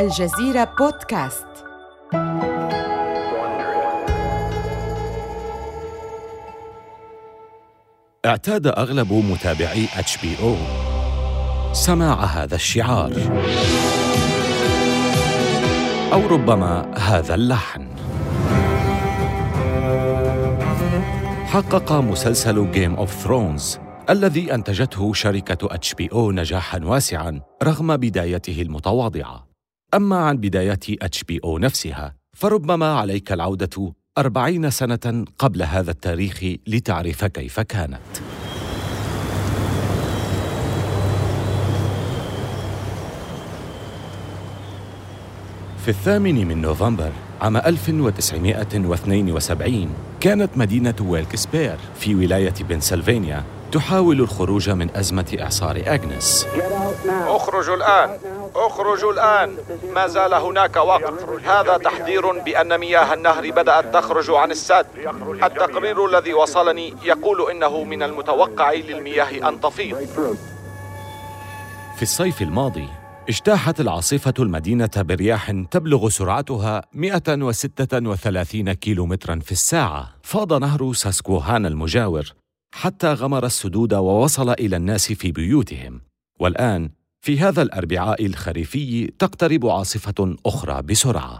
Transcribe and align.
الجزيرة 0.00 0.74
بودكاست. 0.78 1.46
اعتاد 8.26 8.66
أغلب 8.66 9.12
متابعي 9.12 9.88
HBO 9.96 10.54
سماع 11.72 12.24
هذا 12.24 12.54
الشعار. 12.54 13.12
أو 16.12 16.26
ربما 16.26 16.98
هذا 16.98 17.34
اللحن. 17.34 17.88
حقق 21.46 21.92
مسلسل 21.92 22.70
Game 22.70 22.94
of 22.94 23.12
Thrones 23.12 23.78
الذي 24.10 24.54
أنتجته 24.54 25.12
شركة 25.12 25.74
HBO 25.74 26.32
نجاحا 26.32 26.80
واسعا 26.84 27.40
رغم 27.62 27.96
بدايته 27.96 28.62
المتواضعة. 28.62 29.49
أما 29.94 30.16
عن 30.16 30.36
بدايات 30.36 30.84
HBO 30.90 31.58
نفسها 31.58 32.14
فربما 32.36 32.94
عليك 32.94 33.32
العودة 33.32 33.94
أربعين 34.18 34.70
سنة 34.70 35.24
قبل 35.38 35.62
هذا 35.62 35.90
التاريخ 35.90 36.44
لتعرف 36.66 37.24
كيف 37.24 37.60
كانت. 37.60 38.00
في 45.84 45.88
الثامن 45.88 46.48
من 46.48 46.62
نوفمبر 46.62 47.12
عام 47.40 47.56
1972 47.56 49.94
كانت 50.20 50.58
مدينة 50.58 50.94
ويلكسبير 51.00 51.76
في 51.94 52.14
ولاية 52.14 52.54
بنسلفانيا 52.68 53.44
تحاول 53.72 54.20
الخروج 54.20 54.70
من 54.70 54.96
أزمة 54.96 55.36
إعصار 55.40 55.82
أغنس. 55.86 56.46
اخرجوا 57.08 57.76
الآن. 57.76 58.18
اخرجوا 58.54 59.12
الآن. 59.12 59.56
ما 59.94 60.06
زال 60.06 60.34
هناك 60.34 60.76
وقت 60.76 61.14
هذا 61.44 61.76
تحذير 61.76 62.32
بأن 62.40 62.78
مياه 62.78 63.14
النهر 63.14 63.50
بدأت 63.50 63.94
تخرج 63.94 64.30
عن 64.30 64.50
السد. 64.50 64.86
التقرير 65.42 66.06
الذي 66.06 66.34
وصلني 66.34 66.94
يقول 67.02 67.50
إنه 67.50 67.84
من 67.84 68.02
المتوقع 68.02 68.72
للمياه 68.72 69.48
أن 69.48 69.60
تفيض. 69.60 69.96
في 71.96 72.02
الصيف 72.02 72.42
الماضي 72.42 72.88
اجتاحت 73.28 73.80
العاصفة 73.80 74.34
المدينة 74.38 74.90
برياح 74.96 75.50
تبلغ 75.50 76.08
سرعتها 76.08 76.82
136 76.92 78.72
كيلومترا 78.72 79.38
في 79.44 79.52
الساعة. 79.52 80.08
فاض 80.22 80.52
نهر 80.52 80.92
ساسكوهان 80.92 81.66
المجاور 81.66 82.39
حتى 82.74 83.12
غمر 83.12 83.46
السدود 83.46 83.94
ووصل 83.94 84.50
إلى 84.50 84.76
الناس 84.76 85.12
في 85.12 85.32
بيوتهم. 85.32 86.00
والآن 86.40 86.90
في 87.20 87.38
هذا 87.38 87.62
الأربعاء 87.62 88.26
الخريفي 88.26 89.06
تقترب 89.18 89.66
عاصفة 89.66 90.36
أخرى 90.46 90.82
بسرعة. 90.82 91.38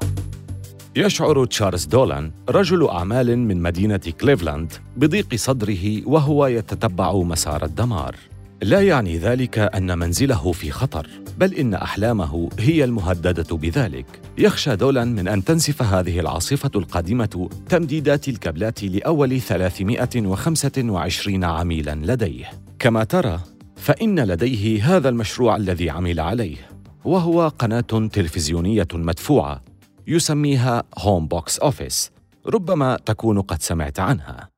يشعر 0.97 1.45
تشارلز 1.45 1.85
دولان 1.85 2.33
رجل 2.49 2.89
أعمال 2.89 3.39
من 3.39 3.63
مدينة 3.63 4.01
كليفلاند 4.21 4.73
بضيق 4.97 5.35
صدره 5.35 6.09
وهو 6.09 6.47
يتتبع 6.47 7.13
مسار 7.13 7.65
الدمار. 7.65 8.17
لا 8.63 8.81
يعني 8.81 9.19
ذلك 9.19 9.59
أن 9.59 9.99
منزله 9.99 10.53
في 10.53 10.71
خطر 10.71 11.09
بل 11.39 11.55
إن 11.55 11.75
أحلامه 11.75 12.49
هي 12.59 12.85
المهددة 12.85 13.57
بذلك. 13.57 14.07
يخشى 14.39 14.77
دولان 14.77 15.15
من 15.15 15.29
أن 15.29 15.45
تنسف 15.45 15.83
هذه 15.83 16.21
العاصفة 16.21 16.71
القادمه 16.77 17.51
تمديدات 17.69 18.29
الكابلات 18.29 18.85
لأول 18.85 19.41
325 19.41 21.45
عميلا 21.45 21.95
لديه. 21.95 22.51
كما 22.79 23.05
ترى 23.05 23.41
فإن 23.77 24.21
لديه 24.21 24.97
هذا 24.97 25.09
المشروع 25.09 25.57
الذي 25.57 25.91
عمل 25.91 26.21
عليه 26.21 26.57
وهو 27.05 27.49
قناة 27.49 28.09
تلفزيونية 28.13 28.89
مدفوعة 28.95 29.65
يسميها 30.07 30.83
Home 30.99 31.27
Box 31.27 31.59
Office 31.59 32.11
ربما 32.47 32.99
تكون 33.07 33.41
قد 33.41 33.63
سمعت 33.63 34.01
عنها. 34.01 34.51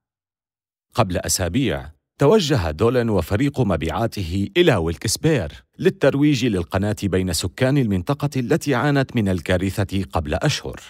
قبل 0.95 1.17
أسابيع 1.17 2.02
توجه 2.19 2.71
دولن 2.71 3.09
وفريق 3.09 3.61
مبيعاته 3.61 4.49
إلى 4.57 4.77
ويلكسبير 4.77 5.53
للترويج 5.79 6.47
للقناة 6.47 6.97
بين 7.03 7.33
سكان 7.33 7.79
المنطقة 7.79 8.31
التي 8.37 8.75
عانت 8.75 9.17
من 9.17 9.29
الكارثة 9.29 10.05
قبل 10.13 10.35
أشهر. 10.35 10.81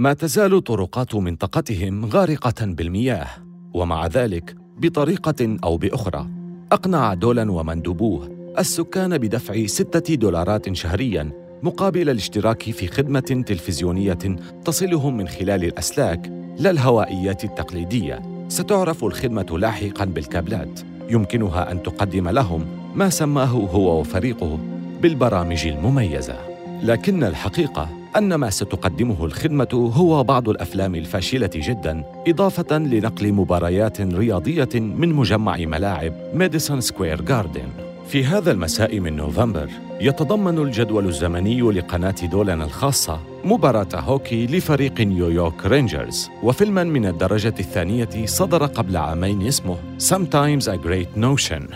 ما 0.00 0.12
تزال 0.12 0.64
طرقات 0.64 1.14
منطقتهم 1.14 2.06
غارقة 2.06 2.64
بالمياه، 2.66 3.28
ومع 3.74 4.06
ذلك 4.06 4.56
بطريقة 4.78 5.56
أو 5.64 5.76
بأخرى 5.76 6.30
أقنع 6.72 7.14
دولن 7.14 7.48
ومندوبوه 7.48 8.54
السكان 8.58 9.18
بدفع 9.18 9.66
ستة 9.66 10.14
دولارات 10.14 10.74
شهرياً 10.74 11.48
مقابل 11.62 12.10
الاشتراك 12.10 12.62
في 12.62 12.86
خدمة 12.86 13.44
تلفزيونية 13.46 14.18
تصلهم 14.64 15.16
من 15.16 15.28
خلال 15.28 15.64
الأسلاك 15.64 16.32
لا 16.58 16.70
الهوائيات 16.70 17.44
التقليدية 17.44 18.37
ستعرف 18.48 19.04
الخدمة 19.04 19.58
لاحقا 19.58 20.04
بالكابلات. 20.04 20.80
يمكنها 21.10 21.72
أن 21.72 21.82
تقدم 21.82 22.28
لهم 22.28 22.66
ما 22.94 23.10
سماه 23.10 23.44
هو 23.44 24.00
وفريقه 24.00 24.58
بالبرامج 25.02 25.66
المميزة. 25.66 26.36
لكن 26.82 27.24
الحقيقة 27.24 27.88
أن 28.16 28.34
ما 28.34 28.50
ستقدمه 28.50 29.24
الخدمة 29.24 29.92
هو 29.94 30.22
بعض 30.22 30.48
الأفلام 30.48 30.94
الفاشلة 30.94 31.50
جدا 31.54 32.04
إضافة 32.28 32.78
لنقل 32.78 33.32
مباريات 33.32 34.00
رياضية 34.00 34.68
من 34.74 35.14
مجمع 35.14 35.56
ملاعب 35.56 36.12
ميديسون 36.34 36.80
سكوير 36.80 37.20
جاردن 37.20 37.87
في 38.08 38.24
هذا 38.24 38.50
المساء 38.52 39.00
من 39.00 39.16
نوفمبر 39.16 39.70
يتضمن 40.00 40.58
الجدول 40.58 41.06
الزمني 41.06 41.60
لقناة 41.60 42.14
دولان 42.22 42.62
الخاصة 42.62 43.20
مباراة 43.44 43.88
هوكي 43.94 44.46
لفريق 44.46 45.00
نيويورك 45.00 45.66
رينجرز. 45.66 46.30
وفيلما 46.42 46.84
من 46.84 47.06
الدرجة 47.06 47.54
الثانية 47.60 48.26
صدر 48.26 48.66
قبل 48.66 48.96
عامين 48.96 49.46
اسمه 49.46 49.76
Sometimes 49.98 50.64
a 50.68 50.76
Great 50.76 51.20
Notion. 51.20 51.74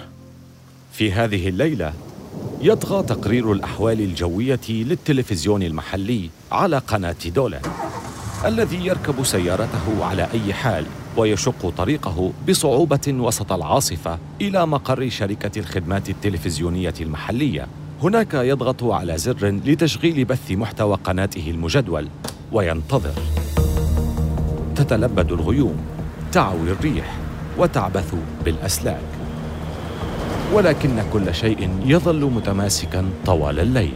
في 0.93 1.12
هذه 1.12 1.48
الليلة 1.48 1.93
يطغى 2.60 3.03
تقرير 3.03 3.53
الأحوال 3.53 4.00
الجوية 4.00 4.60
للتلفزيون 4.69 5.62
المحلي 5.62 6.31
على 6.53 6.78
قناة 6.78 7.16
دولان 7.26 7.62
الذي 8.44 8.87
يركب 8.87 9.25
سيارته 9.25 10.04
على 10.04 10.28
أي 10.34 10.54
حال. 10.54 10.84
ويشق 11.17 11.71
طريقه 11.77 12.33
بصعوبة 12.49 13.09
وسط 13.09 13.53
العاصفة 13.53 14.19
إلى 14.41 14.67
مقر 14.67 15.09
شركة 15.09 15.59
الخدمات 15.59 16.11
التلفزيونية 16.11 16.95
المحلية. 17.00 17.67
هناك 18.03 18.34
يضغط 18.34 18.84
على 18.84 19.19
زر 19.19 19.61
لتشغيل 19.67 20.25
بث 20.25 20.50
محتوى 20.50 20.99
قناته 21.05 21.50
المجدول 21.50 22.09
وينتظر. 22.53 23.15
تتلبد 24.77 25.33
الغيوم 25.33 25.77
تعوي 26.33 26.71
الريح 26.71 27.19
وتعبث 27.59 28.15
بالأسلاك. 28.44 29.03
ولكن 30.53 31.03
كل 31.12 31.34
شيء 31.34 31.71
يظل 31.84 32.25
متماسكا 32.25 33.05
طوال 33.27 33.61
الليل. 33.61 33.93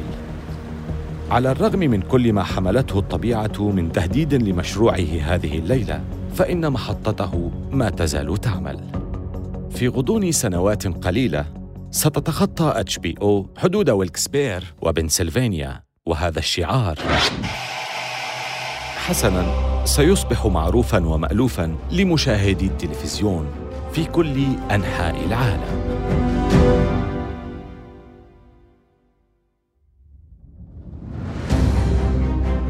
على 1.30 1.52
الرغم 1.52 1.78
من 1.78 2.00
كل 2.00 2.32
ما 2.32 2.42
حملته 2.42 2.98
الطبيعة 2.98 3.60
من 3.60 3.92
تهديد 3.92 4.34
لمشروعه 4.34 5.20
هذه 5.22 5.58
الليلة 5.58 6.00
فإن 6.36 6.72
محطته 6.72 7.50
ما 7.70 7.90
تزال 7.90 8.36
تعمل. 8.36 8.80
في 9.70 9.88
غضون 9.88 10.32
سنوات 10.32 10.86
قليلة 10.86 11.44
ستتخطى 11.90 12.72
HBO 12.76 13.46
حدود 13.58 13.90
ويلكسبير 13.90 14.74
وبنسلفانيا 14.82 15.82
وهذا 16.06 16.38
الشعار 16.38 16.98
حسنا 18.96 19.46
سيصبح 19.84 20.46
معروفا 20.46 21.06
ومالوفا 21.06 21.76
لمشاهدي 21.92 22.66
التلفزيون 22.66 23.46
في 23.92 24.04
كل 24.04 24.42
أنحاء 24.70 25.24
العالم. 25.26 25.86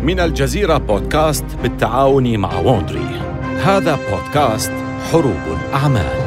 من 0.03 0.21
الجزيرة 0.21 0.79
بودكاست 0.79 1.45
بالتعاون 1.63 2.39
مع 2.39 2.59
Wondery 2.59 3.26
هذا 3.61 3.99
بودكاست 4.11 4.73
حروب 5.13 5.59
الأعمال. 5.67 6.27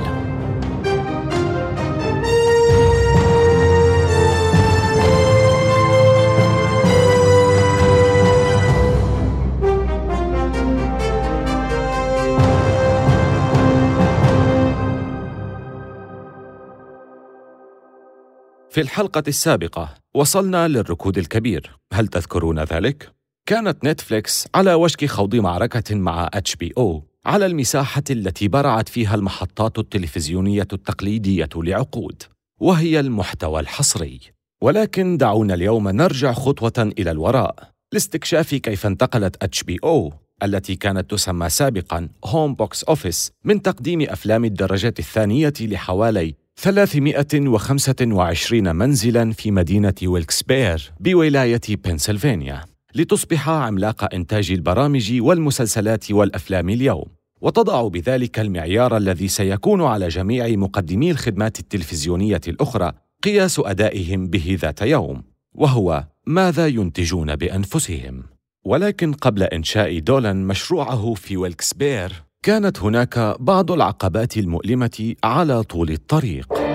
في 18.69 18.81
الحلقة 18.81 19.23
السابقة 19.27 19.89
وصلنا 20.13 20.67
للركود 20.67 21.17
الكبير، 21.17 21.77
هل 21.93 22.07
تذكرون 22.07 22.59
ذلك؟ 22.59 23.11
كانت 23.45 23.83
Netflix 23.85 24.47
على 24.55 24.73
وشك 24.73 25.05
خوض 25.05 25.35
معركة 25.35 25.95
مع 25.95 26.29
HBO 26.33 27.08
على 27.25 27.45
المساحة 27.45 28.03
التي 28.09 28.47
برعت 28.47 28.89
فيها 28.89 29.15
المحطات 29.15 29.79
التلفزيونية 29.79 30.67
التقليدية 30.73 31.49
لعقود، 31.55 32.23
وهي 32.59 32.99
المحتوى 32.99 33.59
الحصري. 33.59 34.19
ولكن 34.61 35.17
دعونا 35.17 35.53
اليوم 35.53 35.89
نرجع 35.89 36.33
خطوة 36.33 36.93
إلى 36.99 37.11
الوراء 37.11 37.69
لاستكشاف 37.93 38.55
كيف 38.55 38.85
انتقلت 38.85 39.43
HBO 39.43 40.13
التي 40.43 40.75
كانت 40.75 41.11
تسمى 41.11 41.49
سابقا 41.49 42.09
Home 42.25 42.55
Box 42.55 42.83
Office 42.83 43.31
من 43.43 43.61
تقديم 43.61 44.01
أفلام 44.01 44.45
الدرجه 44.45 44.93
الثانية 44.99 45.53
لحوالي 45.61 46.35
325 46.59 48.75
منزلا 48.75 49.31
في 49.31 49.51
مدينة 49.51 49.93
ويلكسبير 50.03 50.91
بولاية 50.99 51.61
بنسلفانيا 51.69 52.65
لتصبح 52.95 53.49
عملاق 53.49 54.13
إنتاج 54.13 54.51
البرامج 54.51 55.21
والمسلسلات 55.21 56.11
والأفلام 56.11 56.69
اليوم. 56.69 57.05
وتضع 57.41 57.87
بذلك 57.87 58.39
المعيار 58.39 58.97
الذي 58.97 59.27
سيكون 59.27 59.81
على 59.81 60.07
جميع 60.07 60.47
مقدمي 60.47 61.11
الخدمات 61.11 61.59
التلفزيونية 61.59 62.41
الأخرى 62.47 62.91
قياس 63.23 63.59
أدائهم 63.59 64.27
به 64.27 64.57
ذات 64.61 64.81
يوم 64.81 65.23
وهو 65.55 66.03
ماذا 66.25 66.67
ينتجون 66.67 67.35
بأنفسهم. 67.35 68.23
ولكن 68.65 69.13
قبل 69.13 69.43
إنشاء 69.43 69.99
دولان 69.99 70.47
مشروعه 70.47 71.13
في 71.13 71.37
ويلكسبير 71.37 72.23
كانت 72.43 72.79
هناك 72.79 73.35
بعض 73.39 73.71
العقبات 73.71 74.37
المؤلمة 74.37 75.15
على 75.23 75.63
طول 75.63 75.91
الطريق. 75.91 76.68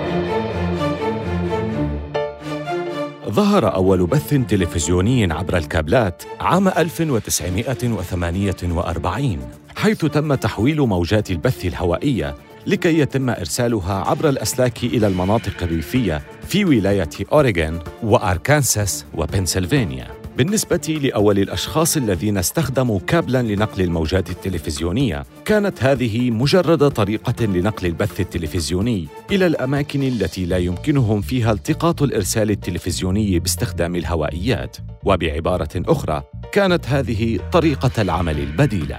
ظهر 3.29 3.75
أول 3.75 4.05
بث 4.05 4.29
تلفزيوني 4.29 5.33
عبر 5.33 5.57
الكابلات 5.57 6.23
عام 6.39 6.67
1948 6.67 9.39
حيث 9.75 10.05
تم 10.05 10.35
تحويل 10.35 10.81
موجات 10.81 11.31
البث 11.31 11.65
الهوائية 11.65 12.35
لكي 12.67 12.99
يتم 12.99 13.29
إرسالها 13.29 13.93
عبر 13.93 14.29
الأسلاك 14.29 14.83
إلى 14.83 15.07
المناطق 15.07 15.53
الريفية 15.61 16.21
في 16.47 16.65
ولاية 16.65 17.09
أوريغون 17.31 17.79
وأركانساس 18.03 19.05
وبنسلفانيا. 19.13 20.24
بالنسبة 20.37 20.99
لأول 21.03 21.39
الأشخاص 21.39 21.97
الذين 21.97 22.37
استخدموا 22.37 22.99
كابلاً 22.99 23.41
لنقل 23.41 23.81
الموجات 23.81 24.29
التلفزيونية، 24.29 25.25
كانت 25.45 25.83
هذه 25.83 26.31
مجرد 26.31 26.91
طريقة 26.91 27.45
لنقل 27.45 27.87
البث 27.87 28.19
التلفزيوني 28.19 29.07
إلى 29.31 29.47
الأماكن 29.47 30.03
التي 30.03 30.45
لا 30.45 30.57
يمكنهم 30.57 31.21
فيها 31.21 31.51
التقاط 31.51 32.01
الإرسال 32.01 32.51
التلفزيوني 32.51 33.39
باستخدام 33.39 33.95
الهوائيات، 33.95 34.77
وبعبارة 35.03 35.69
أخرى، 35.75 36.23
كانت 36.51 36.89
هذه 36.89 37.39
طريقة 37.51 38.01
العمل 38.01 38.39
البديلة. 38.39 38.97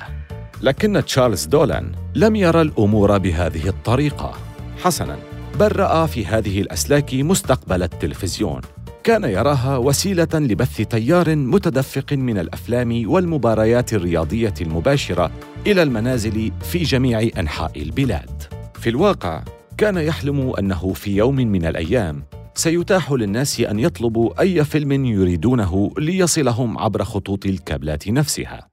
لكن 0.63 1.03
تشارلز 1.07 1.45
دولان 1.45 1.93
لم 2.15 2.37
يرى 2.37 2.61
الأمور 2.61 3.19
بهذه 3.19 3.69
الطريقة. 3.69 4.35
حسناً، 4.83 5.19
بل 5.61 5.77
رأى 5.77 6.09
في 6.09 6.27
هذه 6.27 6.61
الأسلاك 6.61 7.15
مستقبل 7.15 7.83
التلفزيون 7.83 8.61
كان 9.07 9.25
يراها 9.25 9.77
وسيلة 9.77 10.29
لبث 10.35 10.77
تيار 10.77 11.37
متدفق 11.37 12.13
من 12.13 12.39
الأفلام 12.39 13.11
والمباريات 13.11 13.93
الرياضية 13.93 14.55
المباشرة 14.61 15.31
إلى 15.67 15.83
المنازل 15.83 16.53
في 16.63 16.79
جميع 16.79 17.29
أنحاء 17.39 17.83
البلاد. 17.83 18.43
في 18.75 18.91
الواقع 18.91 19.43
كان 19.79 19.97
يحلم 19.97 20.53
أنه 20.59 20.93
في 20.93 21.17
يوم 21.17 21.37
من 21.37 21.67
الأيام 21.67 22.23
سيتاح 22.55 23.13
للناس 23.13 23.61
أن 23.61 23.79
يطلبوا 23.79 24.41
أي 24.41 24.65
فيلم 24.65 25.05
يريدونه 25.05 25.91
ليصلهم 25.99 26.79
عبر 26.79 27.05
خطوط 27.05 27.47
الكابلات 27.47 28.09
نفسها. 28.09 28.69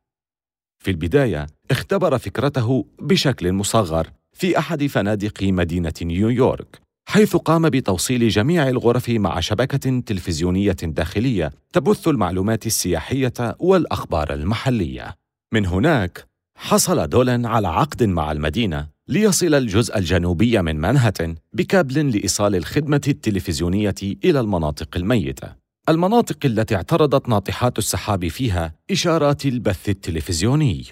في 0.83 0.91
البداية 0.91 1.45
اختبر 1.71 2.17
فكرته 2.17 2.85
بشكل 3.01 3.53
مصغر 3.53 4.07
في 4.31 4.57
أحد 4.57 4.85
فنادق 4.85 5.43
مدينة 5.43 5.93
نيويورك 6.01 6.82
حيث 7.05 7.35
قام 7.35 7.69
بتوصيل 7.69 8.29
جميع 8.29 8.69
الغرف 8.69 9.09
مع 9.09 9.39
شبكة 9.39 9.99
تلفزيونية 9.99 10.75
داخلية 10.83 11.51
تبث 11.73 12.07
المعلومات 12.07 12.65
السياحية 12.65 13.33
والأخبار 13.59 14.33
المحلية. 14.33 15.15
من 15.53 15.65
هناك 15.65 16.27
حصل 16.55 17.07
دولان 17.07 17.45
على 17.45 17.67
عقد 17.67 18.03
مع 18.03 18.31
المدينة 18.31 18.87
ليصل 19.07 19.53
الجزء 19.53 19.97
الجنوبي 19.97 20.61
من 20.61 20.75
مانهاتن 20.75 21.35
بكابل 21.53 22.09
لإيصال 22.09 22.55
الخدمة 22.55 23.01
التلفزيونية 23.07 23.95
إلى 24.01 24.39
المناطق 24.39 24.97
الميتة. 24.97 25.55
المناطق 25.89 26.37
التي 26.45 26.75
اعترضت 26.75 27.29
ناطحات 27.29 27.77
السحاب 27.77 28.27
فيها 28.27 28.73
إشارات 28.91 29.45
البث 29.45 29.89
التلفزيوني. 29.89 30.85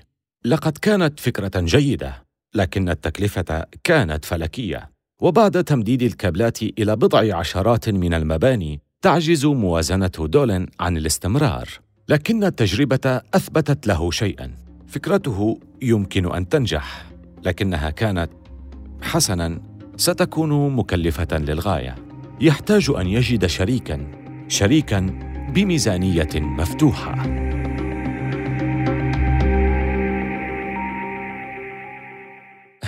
لقد 0.45 0.77
كانت 0.77 1.19
فكرة 1.19 1.51
جيدة، 1.61 2.25
لكن 2.55 2.89
التكلفة 2.89 3.65
كانت 3.83 4.25
فلكية. 4.25 4.90
وبعد 5.21 5.63
تمديد 5.63 6.01
الكابلات 6.01 6.61
إلى 6.61 6.95
بضع 6.95 7.37
عشرات 7.37 7.89
من 7.89 8.13
المباني 8.13 8.81
تعجز 9.01 9.45
موازنة 9.45 10.11
دولن 10.19 10.67
عن 10.79 10.97
الاستمرار. 10.97 11.69
لكن 12.09 12.43
التجربة 12.43 13.21
أثبتت 13.33 13.87
له 13.87 14.11
شيئا. 14.11 14.51
فكرته 14.87 15.59
يمكن 15.81 16.33
أن 16.33 16.49
تنجح. 16.49 17.05
لكنها 17.45 17.89
كانت 17.89 18.29
حسنا 19.01 19.61
ستكون 19.97 20.75
مكلفة 20.75 21.37
للغاية. 21.37 21.95
يحتاج 22.41 22.91
أن 22.97 23.07
يجد 23.07 23.45
شريكا 23.45 24.11
شريكا 24.47 24.99
بميزانية 25.53 26.29
مفتوحة. 26.35 27.13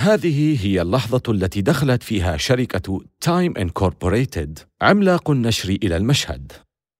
هذه 0.04 0.66
هي 0.66 0.82
اللحظة 0.82 1.22
التي 1.28 1.60
دخلت 1.62 2.02
فيها 2.02 2.36
شركة 2.36 3.00
Time 3.20 3.56
Incorporated 3.56 4.58
عملاق 4.82 5.30
النشر 5.30 5.68
إلى 5.68 5.96
المشهد. 5.96 6.52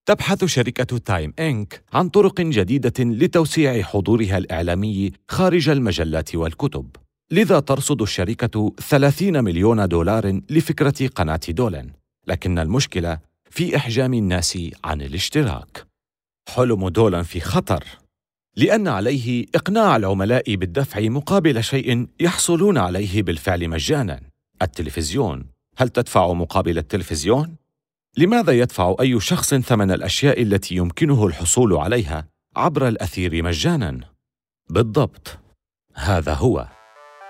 تبحث 0.07 0.45
شركة 0.45 0.99
Time 0.99 1.35
Inc 1.39 1.83
عن 1.93 2.09
طرق 2.09 2.41
جديدة 2.41 3.05
لتوسيع 3.05 3.83
حضورها 3.83 4.39
الإعلامي 4.39 5.13
خارج 5.29 5.69
المجلات 5.69 6.35
والكتب. 6.35 6.97
لذا 7.31 7.61
ترصد 7.61 8.03
الشركة 8.03 8.73
30 8.89 9.45
مليون 9.45 9.89
دولار 9.89 10.41
لفكرة 10.51 11.07
قناة 11.07 11.41
دولن، 11.49 11.91
لكن 12.27 12.59
المشكلة 12.59 13.19
في 13.51 13.77
إحجام 13.77 14.15
الناس 14.15 14.59
عن 14.85 15.03
الاشتراك. 15.03 15.87
حلم 16.49 16.89
دولن 16.89 17.23
في 17.23 17.41
خطر 17.41 17.85
لأن 18.57 18.89
عليه 18.89 19.47
إقناع 19.55 19.97
العملاء 19.97 20.55
بالدفع 20.55 21.01
مقابل 21.01 21.65
شيء 21.65 22.07
يحصلون 22.21 22.79
عليه 22.79 23.23
بالفعل 23.23 23.69
مجانا. 23.69 24.21
التلفزيون. 24.63 25.47
هل 25.77 25.89
تدفع 25.89 26.33
مقابل 26.33 26.79
التلفزيون؟ 26.79 27.57
لماذا 28.17 28.53
يدفع 28.53 28.97
أي 29.01 29.21
شخص 29.21 29.55
ثمن 29.55 29.91
الأشياء 29.91 30.43
التي 30.43 30.77
يمكنه 30.77 31.27
الحصول 31.27 31.73
عليها 31.73 32.27
عبر 32.57 32.89
الأثير 32.89 33.43
مجانا؟ 33.43 34.01
بالضبط. 34.71 35.39
هذا 35.95 36.35
هو. 36.35 36.69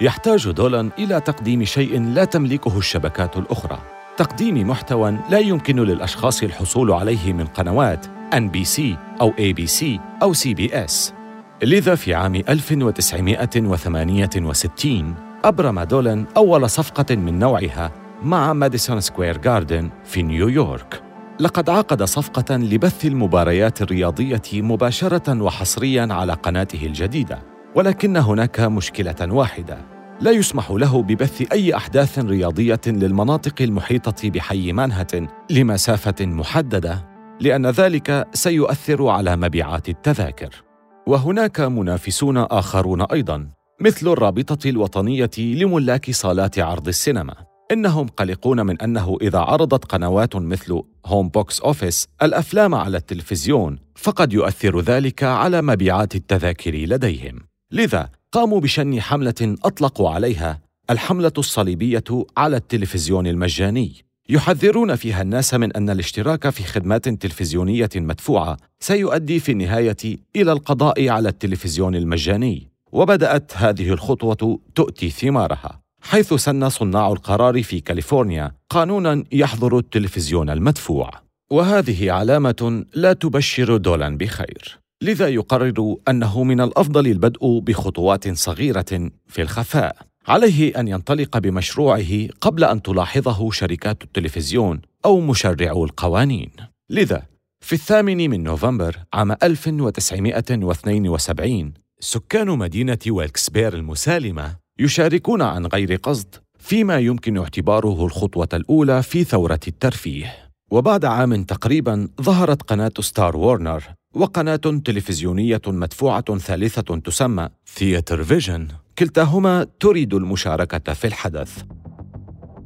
يحتاج 0.01 0.51
دولان 0.51 0.91
إلى 0.99 1.21
تقديم 1.21 1.65
شيء 1.65 2.03
لا 2.03 2.25
تملكه 2.25 2.79
الشبكات 2.79 3.37
الأخرى. 3.37 3.83
تقديم 4.17 4.69
محتوى 4.69 5.19
لا 5.31 5.39
يمكن 5.39 5.81
للأشخاص 5.81 6.43
الحصول 6.43 6.93
عليه 6.93 7.33
من 7.33 7.47
قنوات 7.47 8.07
NBC 8.37 8.97
أو 9.21 9.33
ABC 9.39 10.01
أو 10.23 10.33
CBS 10.33 11.15
لذا 11.63 11.95
في 11.95 12.15
عام 12.15 12.35
1968 12.35 15.15
أبرم 15.45 15.81
دولن 15.81 16.25
أول 16.37 16.71
صفقة 16.71 17.17
من 17.17 17.39
نوعها 17.39 17.93
مع 18.23 18.53
Madison 18.53 19.01
Square 19.01 19.37
Garden 19.37 19.91
في 20.05 20.23
نيويورك. 20.23 21.03
لقد 21.41 21.71
عقد 21.71 22.03
صفقة 22.03 22.57
لبث 22.57 23.05
المباريات 23.05 23.83
الرياضية 23.83 24.43
مباشرة 24.53 25.43
وحصريا 25.43 26.09
على 26.11 26.33
قناته 26.33 26.87
الجديدة 26.87 27.39
ولكن 27.75 28.17
هناك 28.17 28.61
مشكلة 28.61 29.17
واحدة. 29.21 29.79
لا 30.21 30.31
يسمح 30.31 30.71
له 30.71 31.03
ببث 31.03 31.53
أي 31.53 31.77
أحداث 31.77 32.19
رياضية 32.19 32.81
للمناطق 32.87 33.63
المحيطة 33.63 34.31
بحي 34.31 34.73
مانهاتن 34.73 35.29
لمسافة 35.51 36.27
محددة. 36.27 37.14
لأن 37.41 37.67
ذلك 37.67 38.29
سيؤثر 38.33 39.07
على 39.07 39.37
مبيعات 39.37 39.89
التذاكر. 39.89 40.65
وهناك 41.07 41.61
منافسون 41.61 42.37
آخرون 42.37 43.03
أيضا 43.03 43.49
مثل 43.81 44.09
الرابطة 44.09 44.69
الوطنية 44.71 45.31
لملاك 45.39 46.11
صالات 46.11 46.59
عرض 46.59 46.89
السينما. 46.89 47.35
إنهم 47.73 48.07
قلقون 48.07 48.67
من 48.67 48.81
أنه 48.81 49.19
إذا 49.23 49.39
عرضت 49.39 49.85
قنوات 49.85 50.37
مثل 50.37 50.83
Home 51.07 51.29
Box 51.29 51.61
Office 51.61 52.07
الأفلام 52.23 52.75
على 52.75 52.97
التلفزيون 52.97 53.79
فقد 53.95 54.33
يؤثر 54.33 54.81
ذلك 54.81 55.23
على 55.23 55.63
مبيعات 55.63 56.15
التذاكر 56.15 56.75
لديهم. 56.75 57.41
لذا 57.73 58.09
قاموا 58.33 58.61
بشن 58.61 59.01
حملة 59.01 59.57
أطلقوا 59.65 60.11
عليها 60.11 60.61
الحملة 60.91 61.33
الصليبية 61.39 62.05
على 62.37 62.57
التلفزيون 62.57 63.27
المجاني. 63.27 64.05
يحذرون 64.29 64.97
فيها 64.97 65.23
الناس 65.23 65.55
من 65.55 65.77
أن 65.77 65.91
الاشتراك 65.91 66.51
في 66.51 66.65
خدمات 66.65 67.09
تلفزيونية 67.09 67.89
مدفوعة 67.97 68.57
سيؤدي 68.81 69.41
في 69.41 69.53
النهاية 69.53 69.97
إلى 70.37 70.53
القضاء 70.53 71.09
على 71.09 71.29
التلفزيون 71.29 71.97
المجاني. 71.97 72.69
وبدأت 72.93 73.53
هذه 73.57 73.91
الخطوة 73.91 74.61
تؤتي 74.75 75.11
ثمارها 75.11 75.81
حيث 76.03 76.35
سن 76.35 76.69
صناع 76.69 77.13
القرار 77.13 77.63
في 77.63 77.81
كاليفورنيا 77.81 78.53
قانونا 78.71 79.25
يحظر 79.33 79.79
التلفزيون 79.79 80.51
المدفوع. 80.51 81.11
وهذه 81.51 82.13
علامة 82.13 82.85
لا 82.95 83.13
تبشر 83.13 83.77
دولان 83.77 84.17
بخير. 84.17 84.79
لذا 85.03 85.29
يقرر 85.29 85.97
أنه 86.09 86.45
من 86.45 86.61
الأفضل 86.61 87.07
البدء 87.07 87.59
بخطوات 87.59 88.29
صغيرة 88.29 89.11
في 89.27 89.43
الخفاء. 89.43 89.97
عليه 90.27 90.81
أن 90.81 90.89
ينطلق 90.89 91.39
بمشروعه 91.39 92.29
قبل 92.41 92.65
أن 92.65 92.83
تلاحظه 92.83 93.51
شركات 93.51 94.03
التلفزيون 94.03 94.81
أو 95.05 95.21
مشرعو 95.21 95.85
القوانين. 95.85 96.51
لذا 96.91 97.23
في 97.61 97.73
الثامن 97.73 98.31
من 98.31 98.43
نوفمبر 98.43 98.97
عام 99.13 99.33
1972 99.33 101.73
سكان 102.01 102.49
مدينة 102.49 102.99
ويلكسبير 103.09 103.75
المسالمة 103.75 104.57
يشاركون 104.79 105.43
عن 105.43 105.67
غير 105.67 105.95
قصد 105.95 106.35
فيما 106.59 106.99
يمكن 106.99 107.39
اعتباره 107.39 108.05
الخطوة 108.05 108.49
الأولى 108.53 109.03
في 109.03 109.25
ثورة 109.25 109.61
الترفيه. 109.69 110.35
وبعد 110.71 111.05
عام 111.05 111.45
تقريبا 111.45 112.09
ظهرت 112.23 112.63
قناة 112.63 112.93
Star 113.01 113.37
Warner 113.37 113.83
وقناة 114.15 114.57
تلفزيونية 114.57 115.63
مدفوعة 115.67 116.39
ثالثة 116.39 116.99
تسمى 116.99 117.49
Theatre 117.67 118.25
Vision 118.25 118.69
كلتاهما 118.99 119.67
تريد 119.81 120.15
المشاركة 120.15 120.93
في 120.93 121.07
الحدث. 121.07 121.63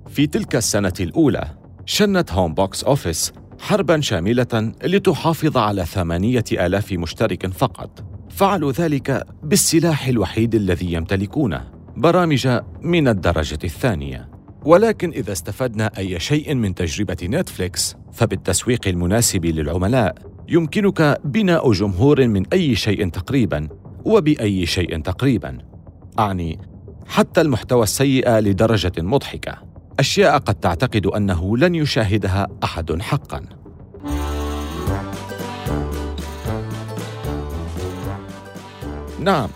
في 0.06 0.26
تلك 0.26 0.56
السنة 0.56 0.92
الأولى 1.00 1.58
شنت 1.86 2.32
Home 2.32 2.54
Box 2.54 2.84
Office 2.84 3.32
حربا 3.60 4.00
شاملة 4.00 4.72
لتحافظ 4.84 5.56
على 5.56 5.84
ثمانية 5.84 6.44
آلاف 6.52 6.92
مشترك 6.92 7.46
فقط. 7.46 8.04
فعلوا 8.30 8.72
ذلك 8.72 9.26
بالسلاح 9.42 10.06
الوحيد 10.06 10.54
الذي 10.54 10.92
يمتلكونه 10.92 11.70
برامج 11.96 12.48
من 12.82 13.08
الدرجة 13.08 13.58
الثانية. 13.64 14.28
ولكن 14.64 15.10
إذا 15.10 15.32
استفدنا 15.32 15.90
أي 15.98 16.20
شيء 16.20 16.54
من 16.54 16.74
تجربة 16.74 17.16
Netflix 17.22 17.96
فبالتسويق 18.12 18.88
المناسب 18.88 19.46
للعملاء 19.46 20.14
يمكنك 20.48 21.20
بناء 21.24 21.72
جمهور 21.72 22.28
من 22.28 22.42
أي 22.52 22.74
شيء 22.74 23.08
تقريبا 23.08 23.68
وبأي 24.04 24.66
شيء 24.66 25.00
تقريبا. 25.00 25.58
أعني 26.18 26.58
حتى 27.06 27.40
المحتوى 27.40 27.82
السيء 27.82 28.30
لدرجة 28.30 28.92
مضحكة. 28.98 29.58
أشياء 29.98 30.38
قد 30.38 30.54
تعتقد 30.54 31.06
أنه 31.06 31.56
لن 31.56 31.74
يشاهدها 31.74 32.46
أحد 32.64 33.02
حقا. 33.02 33.42
نعم 39.20 39.48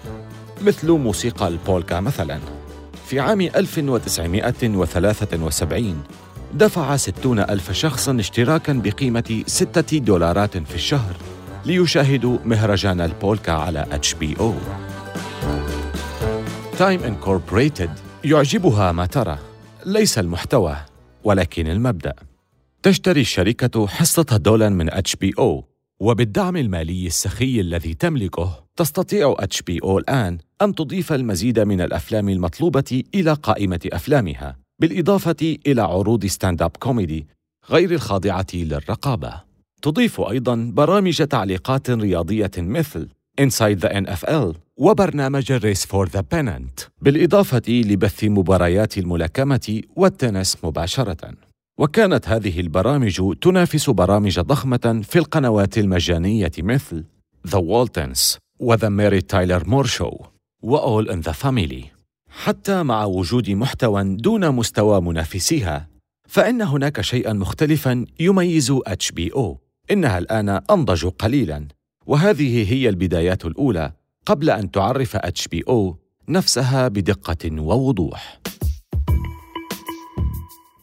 مثل 0.62 0.90
موسيقى 0.90 1.48
البولكا 1.48 2.00
مثلا. 2.00 2.38
في 3.06 3.20
عام 3.20 3.40
1973 3.40 6.02
دفع 6.54 6.96
ستون 6.96 7.38
ألف 7.38 7.72
شخص 7.72 8.08
اشتراكا 8.08 8.72
بقيمة 8.72 9.42
ستة 9.46 9.98
دولارات 9.98 10.58
في 10.58 10.74
الشهر 10.74 11.16
ليشاهدوا 11.64 12.38
مهرجان 12.44 13.00
البولكا 13.00 13.52
على 13.52 13.86
HBO. 13.92 14.54
Time 16.82 17.02
Incorporated 17.02 17.90
يعجبها 18.24 18.92
ما 18.92 19.06
ترى 19.06 19.38
ليس 19.86 20.18
المحتوى 20.18 20.76
ولكن 21.24 21.66
المبدأ. 21.66 22.14
تشتري 22.82 23.20
الشركة 23.20 23.86
حصة 23.86 24.22
دولان 24.22 24.68
من 24.68 24.92
HBO 24.92 25.64
وبالدعم 26.00 26.56
المالي 26.56 27.06
السخي 27.06 27.60
الذي 27.60 27.94
تملكه 27.94 28.64
تستطيع 28.76 29.34
HBO 29.38 29.98
الآن 29.98 30.38
أن 30.62 30.74
تضيف 30.74 31.12
المزيد 31.12 31.60
من 31.60 31.80
الأفلام 31.80 32.28
المطلوبة 32.28 33.02
إلى 33.14 33.32
قائمة 33.32 33.80
أفلامها 33.92 34.56
بالإضافة 34.78 35.56
إلى 35.66 35.82
عروض 35.82 36.26
stand-up 36.26 36.76
comedy 36.78 37.26
غير 37.70 37.90
الخاضعة 37.90 38.46
للرقابة. 38.54 39.42
تضيف 39.82 40.20
أيضا 40.20 40.70
برامج 40.74 41.22
تعليقات 41.22 41.90
رياضية 41.90 42.50
مثل 42.58 43.08
Inside 43.40 43.80
the 43.80 43.88
NFL 43.88 44.56
وبرنامج 44.82 45.52
Race 45.52 45.84
for 45.86 46.06
the 46.06 46.22
Pennant 46.34 46.88
بالإضافة 47.02 47.62
لبث 47.68 48.24
مباريات 48.24 48.98
الملاكمة 48.98 49.82
والتنس 49.96 50.56
مباشرةً. 50.64 51.34
وكانت 51.78 52.28
هذه 52.28 52.60
البرامج 52.60 53.34
تنافس 53.40 53.90
برامج 53.90 54.40
ضخمة 54.40 55.00
في 55.04 55.18
القنوات 55.18 55.78
المجانية 55.78 56.50
مثل 56.58 57.04
The 57.48 57.58
Waltons 57.58 58.38
و 58.60 58.76
The 58.76 58.90
Mary 58.90 59.20
Tyler 59.32 59.64
Moore 59.64 59.98
Show 59.98 60.26
و 60.62 60.76
All 60.76 61.06
in 61.08 61.22
the 61.22 61.32
Family. 61.32 61.84
حتى 62.30 62.82
مع 62.82 63.04
وجود 63.04 63.50
محتوى 63.50 64.16
دون 64.16 64.50
مستوى 64.50 65.00
منافسيها 65.00 65.88
فإن 66.28 66.62
هناك 66.62 67.00
شيئا 67.00 67.32
مختلفا 67.32 68.04
يميز 68.20 68.72
HBO 68.72 69.56
إنها 69.90 70.18
الآن 70.18 70.48
أنضج 70.48 71.06
قليلا 71.06 71.68
وهذه 72.06 72.72
هي 72.72 72.88
البدايات 72.88 73.44
الأولى 73.44 74.01
قبل 74.26 74.50
أن 74.50 74.70
تعرف 74.70 75.16
HBO 75.16 75.94
نفسها 76.28 76.88
بدقة 76.88 77.60
ووضوح. 77.60 78.40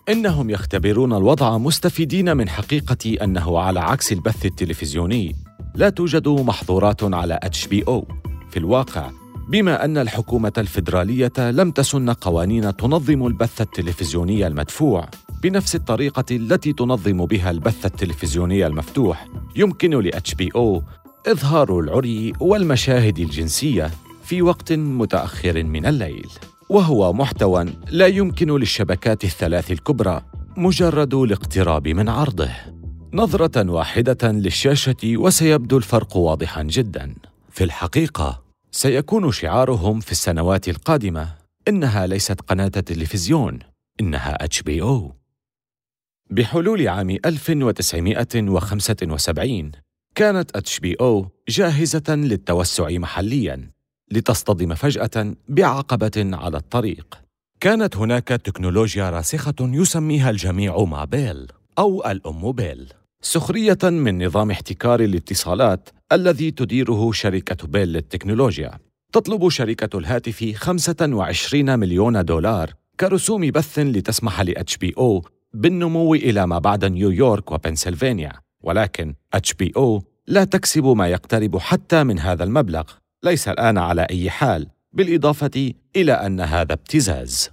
إنهم 0.09 0.49
يختبرون 0.49 1.13
الوضع 1.13 1.57
مستفيدين 1.57 2.37
من 2.37 2.49
حقيقة 2.49 3.23
أنه 3.23 3.59
على 3.59 3.79
عكس 3.79 4.11
البث 4.11 4.45
التلفزيوني 4.45 5.35
لا 5.75 5.89
توجد 5.89 6.27
محظورات 6.27 7.03
على 7.03 7.39
HBO 7.45 8.03
في 8.49 8.57
الواقع 8.57 9.11
بما 9.49 9.85
أن 9.85 9.97
الحكومة 9.97 10.53
الفيدرالية 10.57 11.31
لم 11.37 11.71
تسن 11.71 12.09
قوانين 12.09 12.75
تنظم 12.75 13.27
البث 13.27 13.61
التلفزيوني 13.61 14.47
المدفوع 14.47 15.09
بنفس 15.43 15.75
الطريقة 15.75 16.25
التي 16.31 16.73
تنظم 16.73 17.25
بها 17.25 17.51
البث 17.51 17.85
التلفزيوني 17.85 18.67
المفتوح 18.67 19.27
يمكن 19.55 19.99
ل 19.99 20.11
HBO 20.11 20.81
إظهار 21.27 21.79
العري 21.79 22.33
والمشاهد 22.39 23.19
الجنسية 23.19 23.91
في 24.23 24.41
وقت 24.41 24.73
متأخر 24.73 25.63
من 25.63 25.85
الليل 25.85 26.27
وهو 26.69 27.13
محتوى 27.13 27.65
لا 27.89 28.07
يمكن 28.07 28.51
للشبكات 28.51 29.23
الثلاث 29.23 29.71
الكبرى 29.71 30.21
مجرد 30.57 31.13
الاقتراب 31.13 31.87
من 31.87 32.09
عرضه. 32.09 32.49
نظرة 33.13 33.71
واحدة 33.71 34.31
للشاشة 34.31 34.95
وسيبدو 35.03 35.77
الفرق 35.77 36.17
واضحا 36.17 36.63
جدا. 36.63 37.15
في 37.49 37.63
الحقيقة 37.63 38.43
سيكون 38.71 39.31
شعارهم 39.31 39.99
في 39.99 40.11
السنوات 40.11 40.69
القادمة 40.69 41.35
إنها 41.67 42.07
ليست 42.07 42.41
قناة 42.41 42.67
تلفزيون 42.67 43.59
إنها 44.01 44.45
HBO 44.45 45.15
بحلول 46.29 46.87
عام 46.87 47.09
1975 47.09 49.71
كانت 50.19 50.55
HBO 50.55 51.27
جاهزة 51.49 52.15
للتوسع 52.15 52.89
محليا 52.89 53.69
لتصطدم 54.11 54.75
فجأة 54.75 55.35
بعقبة 55.49 56.11
على 56.17 56.57
الطريق. 56.57 57.19
كانت 57.59 57.97
هناك 57.97 58.27
تكنولوجيا 58.27 59.09
راسخة 59.09 59.55
يسميها 59.59 60.29
الجميع 60.29 60.83
Ma 60.83 61.05
Bell 61.05 61.47
أو 61.77 62.11
الأم 62.11 62.51
بيل 62.51 62.93
سخرية 63.21 63.77
من 63.83 64.25
نظام 64.25 64.51
احتكار 64.51 64.99
الاتصالات 64.99 65.89
الذي 66.11 66.51
تديره 66.51 67.11
شركة 67.11 67.67
بيل 67.67 67.87
للتكنولوجيا. 67.87 68.71
تطلب 69.13 69.49
شركة 69.49 69.97
الهاتف 69.97 70.53
25 70.55 71.79
مليون 71.79 72.25
دولار 72.25 72.73
كرسوم 72.99 73.51
بث 73.51 73.79
لتسمح 73.79 74.41
ل 74.41 74.53
HBO 74.53 75.29
بالنمو 75.53 76.15
إلى 76.15 76.47
ما 76.47 76.59
بعد 76.59 76.85
نيويورك 76.85 77.51
وبنسلفانيا. 77.51 78.33
ولكن 78.63 79.15
HBO 79.35 80.08
لا 80.29 80.43
تكسب 80.43 80.85
ما 80.85 81.07
يقترب 81.07 81.57
حتى 81.57 82.03
من 82.03 82.19
هذا 82.19 82.43
المبلغ. 82.43 82.83
ليس 83.23 83.47
الآن 83.47 83.77
على 83.77 84.07
أي 84.09 84.29
حال. 84.29 84.67
بالإضافة 84.93 85.73
إلى 85.95 86.13
أن 86.13 86.41
هذا 86.41 86.73
ابتزاز. 86.73 87.49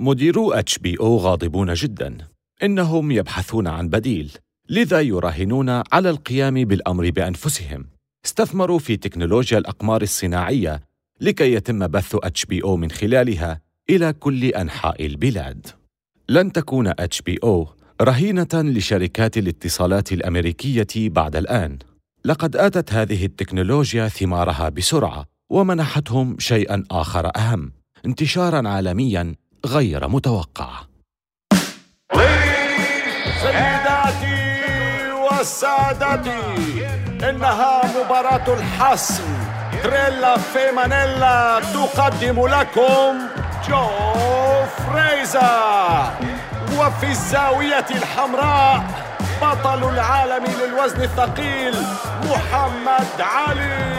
مديرو 0.00 0.54
HBO 0.54 1.00
غاضبون 1.00 1.74
جدا. 1.74 2.18
إنهم 2.62 3.10
يبحثون 3.10 3.66
عن 3.66 3.88
بديل. 3.88 4.32
لذا 4.68 5.00
يراهنون 5.00 5.82
على 5.92 6.10
القيام 6.10 6.54
بالأمر 6.54 7.10
بأنفسهم. 7.10 7.86
استثمروا 8.24 8.78
في 8.78 8.96
تكنولوجيا 8.96 9.58
الأقمار 9.58 10.02
الصناعية 10.02 10.80
لكي 11.20 11.52
يتم 11.52 11.86
بث 11.86 12.16
HBO 12.22 12.76
من 12.76 12.90
خلالها 12.90 13.60
إلى 13.90 14.12
كل 14.12 14.44
أنحاء 14.44 15.06
البلاد. 15.06 15.66
لن 16.28 16.52
تكون 16.52 16.86
HBO 16.88 17.68
رهينة 18.02 18.48
لشركات 18.54 19.38
الاتصالات 19.38 20.12
الأمريكية 20.12 21.08
بعد 21.08 21.36
الآن. 21.36 21.78
لقد 22.24 22.56
آتت 22.56 22.92
هذه 22.92 23.26
التكنولوجيا 23.26 24.08
ثمارها 24.08 24.68
بسرعة 24.68 25.24
ومنحتهم 25.50 26.36
شيئا 26.38 26.84
آخر 26.90 27.30
أهم 27.36 27.72
انتشارا 28.06 28.68
عالميا 28.68 29.34
غير 29.66 30.08
متوقع. 30.08 30.70
سادتي 35.42 36.86
إنها 37.28 37.82
مباراة 38.04 38.54
الحسم. 38.54 39.24
تريلا 39.82 40.38
في 40.38 40.70
مانيلا 40.76 41.60
تقدم 41.60 42.46
لكم 42.46 43.18
جو 43.68 43.86
فريزا 44.78 45.50
وفي 46.78 47.06
الزاوية 47.10 47.86
الحمراء 47.90 49.11
بطل 49.42 49.94
العالم 49.94 50.44
للوزن 50.44 51.02
الثقيل 51.02 51.74
محمد 52.30 53.20
علي 53.20 53.92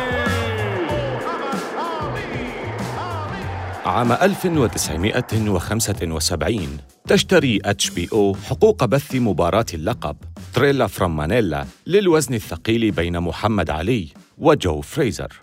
عام 3.86 4.12
1975 4.12 6.78
تشتري 7.08 7.60
HBO 7.66 8.36
حقوق 8.50 8.86
بث 8.86 9.16
مباراة 9.16 9.66
اللقب 9.74 10.16
Thrilla 10.54 10.88
from 10.88 11.16
Manila 11.16 11.66
للوزن 11.88 12.34
الثقيل 12.34 12.92
بين 12.92 13.20
محمد 13.20 13.70
علي 13.70 14.08
وجو 14.38 14.82
فريزر. 14.82 15.34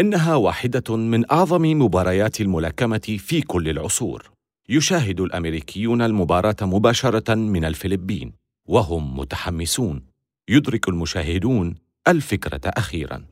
إنها 0.00 0.34
واحدة 0.34 0.96
من 0.96 1.32
أعظم 1.32 1.62
مباريات 1.62 2.40
الملاكمة 2.40 3.16
في 3.18 3.40
كل 3.40 3.68
العصور. 3.68 4.30
يشاهد 4.68 5.20
الأمريكيون 5.20 6.02
المباراة 6.02 6.56
مباشرة 6.62 7.34
من 7.34 7.64
الفلبين 7.64 8.39
وهم 8.70 9.18
متحمسون. 9.18 10.02
يدرك 10.48 10.88
المشاهدون 10.88 11.74
الفكرة 12.08 12.60
أخيراً. 12.64 13.24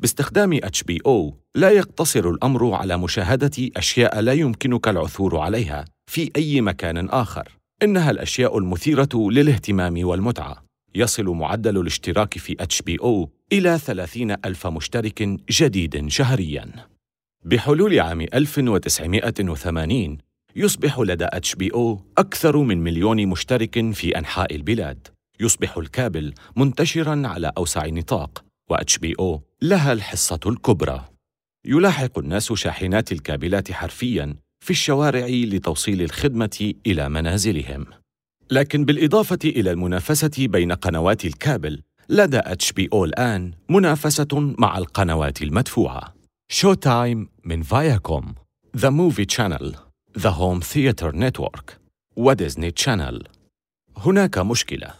باستخدام 0.00 0.58
HBO 0.58 1.34
لا 1.54 1.70
يقتصر 1.70 2.30
الأمر 2.30 2.74
على 2.74 2.98
مشاهدة 2.98 3.70
أشياء 3.76 4.20
لا 4.20 4.32
يمكنك 4.32 4.88
العثور 4.88 5.38
عليها 5.38 5.84
في 6.06 6.30
أي 6.36 6.60
مكان 6.60 7.08
آخر 7.08 7.48
إنها 7.82 8.10
الأشياء 8.10 8.58
المثيرة 8.58 9.08
للاهتمام 9.14 10.04
والمتعة 10.04 10.64
يصل 10.94 11.24
معدل 11.24 11.80
الاشتراك 11.80 12.38
في 12.38 12.56
HBO 12.56 13.28
إلى 13.52 13.78
30 13.78 14.30
ألف 14.30 14.66
مشترك 14.66 15.22
جديد 15.50 16.08
شهرياً 16.08 16.72
بحلول 17.44 18.00
عام 18.00 18.20
1980 18.20 20.18
يصبح 20.56 20.98
لدى 20.98 21.26
HBO 21.26 21.98
أكثر 22.18 22.56
من 22.56 22.78
مليون 22.78 23.26
مشترك 23.26 23.92
في 23.94 24.18
أنحاء 24.18 24.54
البلاد 24.54 25.08
يصبح 25.40 25.76
الكابل 25.76 26.34
منتشراً 26.56 27.28
على 27.28 27.52
أوسع 27.58 27.86
نطاق 27.86 28.44
و 28.70 28.98
HBO 28.98 29.42
لها 29.62 29.92
الحصة 29.92 30.40
الكبرى. 30.46 31.04
يلاحق 31.64 32.18
الناس 32.18 32.52
شاحنات 32.52 33.12
الكابلات 33.12 33.72
حرفياً 33.72 34.36
في 34.64 34.70
الشوارع 34.70 35.26
لتوصيل 35.26 36.02
الخدمة 36.02 36.74
إلى 36.86 37.08
منازلهم. 37.08 37.86
لكن 38.50 38.84
بالإضافة 38.84 39.38
إلى 39.44 39.70
المنافسة 39.70 40.46
بين 40.46 40.72
قنوات 40.72 41.24
الكابل، 41.24 41.82
لدى 42.08 42.38
HBO 42.38 43.04
الآن 43.04 43.52
منافسة 43.68 44.54
مع 44.58 44.78
القنوات 44.78 45.42
المدفوعة. 45.42 46.14
Showtime 46.52 47.28
من 47.44 47.62
Viacom، 47.62 48.34
The 48.76 48.90
Movie 48.90 49.24
Channel، 49.24 49.74
The 50.18 50.30
Home 50.30 50.60
Theater 50.60 51.16
Network، 51.16 51.78
و 52.16 52.24
Disney 52.24 52.70
Channel. 52.70 53.22
هناك 53.96 54.38
مشكلة. 54.38 54.90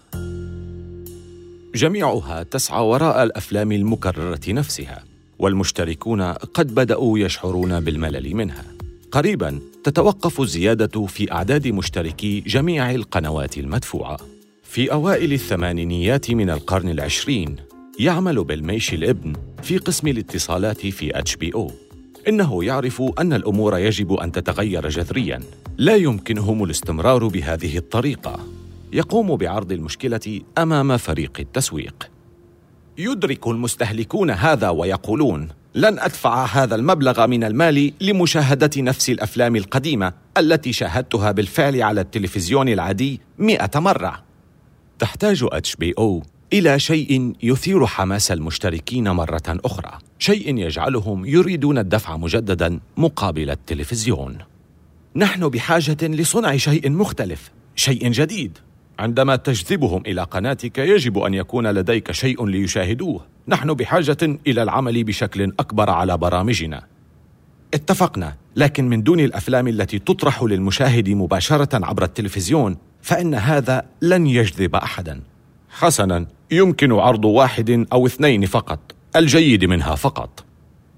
جميعها 1.74 2.42
تسعى 2.42 2.84
وراء 2.84 3.22
الأفلام 3.22 3.72
المكررة 3.72 4.40
نفسها 4.48 5.04
والمشتركون 5.38 6.22
قد 6.32 6.74
بدأوا 6.74 7.18
يشعرون 7.18 7.80
بالملل 7.80 8.36
منها 8.36 8.64
قريبا 9.12 9.60
تتوقف 9.84 10.40
الزياده 10.40 11.06
في 11.06 11.32
أعداد 11.32 11.68
مشتركي 11.68 12.40
جميع 12.40 12.90
القنوات 12.90 13.58
المدفوعة 13.58 14.16
في 14.62 14.92
أوائل 14.92 15.32
الثمانينيات 15.32 16.30
من 16.30 16.50
القرن 16.50 16.88
العشرين 16.88 17.56
يعمل 17.98 18.44
بالميشي 18.44 18.96
الابن 18.96 19.32
في 19.62 19.78
قسم 19.78 20.08
الاتصالات 20.08 20.86
في 20.86 21.18
اتش 21.18 21.36
بي 21.36 21.54
أو 21.54 21.70
إنه 22.28 22.64
يعرف 22.64 23.02
أن 23.18 23.32
الأمور 23.32 23.78
يجب 23.78 24.12
أن 24.12 24.32
تتغير 24.32 24.88
جذريا. 24.88 25.40
لا 25.78 25.96
يمكنهم 25.96 26.64
الاستمرار 26.64 27.28
بهذه 27.28 27.78
الطريقة. 27.78 28.46
يقوم 28.92 29.36
بعرض 29.36 29.72
المشكلة 29.72 30.40
أمام 30.58 30.96
فريق 30.96 31.32
التسويق. 31.40 32.10
يدرك 32.98 33.46
المستهلكون 33.46 34.30
هذا 34.30 34.68
ويقولون 34.68 35.48
لن 35.74 35.98
أدفع 35.98 36.44
هذا 36.44 36.74
المبلغ 36.74 37.26
من 37.26 37.44
المال 37.44 37.92
لمشاهدة 38.00 38.70
نفس 38.76 39.10
الأفلام 39.10 39.56
القديمة 39.56 40.12
التي 40.38 40.72
شاهدتها 40.72 41.32
بالفعل 41.32 41.82
على 41.82 42.00
التلفزيون 42.00 42.68
العادي 42.68 43.20
مئة 43.38 43.80
مرة. 43.80 44.22
تحتاج 44.98 45.44
اتش 45.52 45.76
بي 45.76 45.94
أو 45.98 46.22
إلى 46.52 46.78
شيء 46.78 47.32
يثير 47.42 47.86
حماس 47.86 48.32
المشتركين 48.32 49.10
مرة 49.10 49.42
أخرى. 49.48 50.09
شيء 50.20 50.58
يجعلهم 50.58 51.26
يريدون 51.26 51.78
الدفع 51.78 52.16
مجددا 52.16 52.80
مقابل 52.96 53.50
التلفزيون. 53.50 54.38
نحن 55.16 55.48
بحاجة 55.48 55.96
لصنع 56.02 56.56
شيء 56.56 56.90
مختلف 56.90 57.50
شيء 57.76 58.10
جديد. 58.10 58.58
عندما 58.98 59.36
تجذبهم 59.36 60.02
إلى 60.06 60.22
قناتك 60.22 60.78
يجب 60.78 61.18
أن 61.18 61.34
يكون 61.34 61.66
لديك 61.66 62.12
شيء 62.12 62.46
ليشاهدوه. 62.46 63.26
نحن 63.48 63.74
بحاجة 63.74 64.38
إلى 64.46 64.62
العمل 64.62 65.04
بشكل 65.04 65.42
أكبر 65.60 65.90
على 65.90 66.16
برامجنا. 66.16 66.82
اتفقنا 67.74 68.36
لكن 68.56 68.88
من 68.88 69.02
دون 69.02 69.20
الأفلام 69.20 69.68
التي 69.68 69.98
تطرح 69.98 70.42
للمشاهد 70.42 71.08
مباشرة 71.08 71.86
عبر 71.86 72.04
التلفزيون 72.04 72.76
فإن 73.02 73.34
هذا 73.34 73.84
لن 74.02 74.26
يجذب 74.26 74.76
احدا. 74.76 75.20
حسنا 75.70 76.26
يمكن 76.50 76.92
عرض 76.92 77.24
واحد 77.24 77.86
أو 77.92 78.06
اثنين 78.06 78.46
فقط. 78.46 78.89
الجيد 79.16 79.64
منها 79.64 79.94
فقط. 79.94 80.44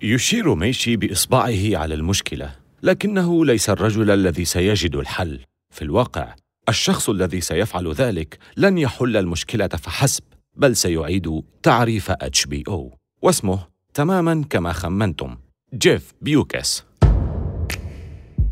يشير 0.03 0.55
ميشي 0.55 0.97
بإصبعه 0.97 1.77
على 1.77 1.95
المشكلة 1.95 2.55
لكنه 2.83 3.45
ليس 3.45 3.71
الرجل 3.71 4.11
الذي 4.11 4.45
سيجد 4.45 4.97
الحل. 4.97 5.41
في 5.71 5.83
الواقع 5.83 6.35
الشخص 6.69 7.09
الذي 7.09 7.41
سيفعل 7.41 7.93
ذلك 7.93 8.39
لن 8.57 8.79
يحل 8.79 9.17
المشكلة 9.17 9.67
فحسب 9.67 10.23
بل 10.57 10.77
سيعيد 10.77 11.43
تعريف 11.63 12.11
HBO 12.11 12.99
واسمه 13.23 13.59
تماما 13.95 14.45
كما 14.51 14.73
خمنتم 14.73 15.37
جيف 15.75 16.13
بيوكس. 16.21 16.85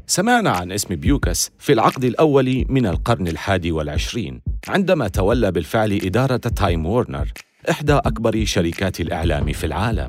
سمعنا 0.06 0.50
عن 0.50 0.72
اسم 0.72 0.96
بيوكس 0.96 1.50
في 1.58 1.72
العقد 1.72 2.04
الأول 2.04 2.64
من 2.68 2.86
القرن 2.86 3.28
الحادي 3.28 3.72
والعشرين 3.72 4.40
عندما 4.68 5.08
تولى 5.08 5.52
بالفعل 5.52 5.92
إدارة 5.92 6.36
Time 6.36 6.86
Warner. 6.86 7.32
إحدى 7.68 7.92
أكبر 7.92 8.44
شركات 8.44 9.00
الإعلام 9.00 9.52
في 9.52 9.66
العالم. 9.66 10.06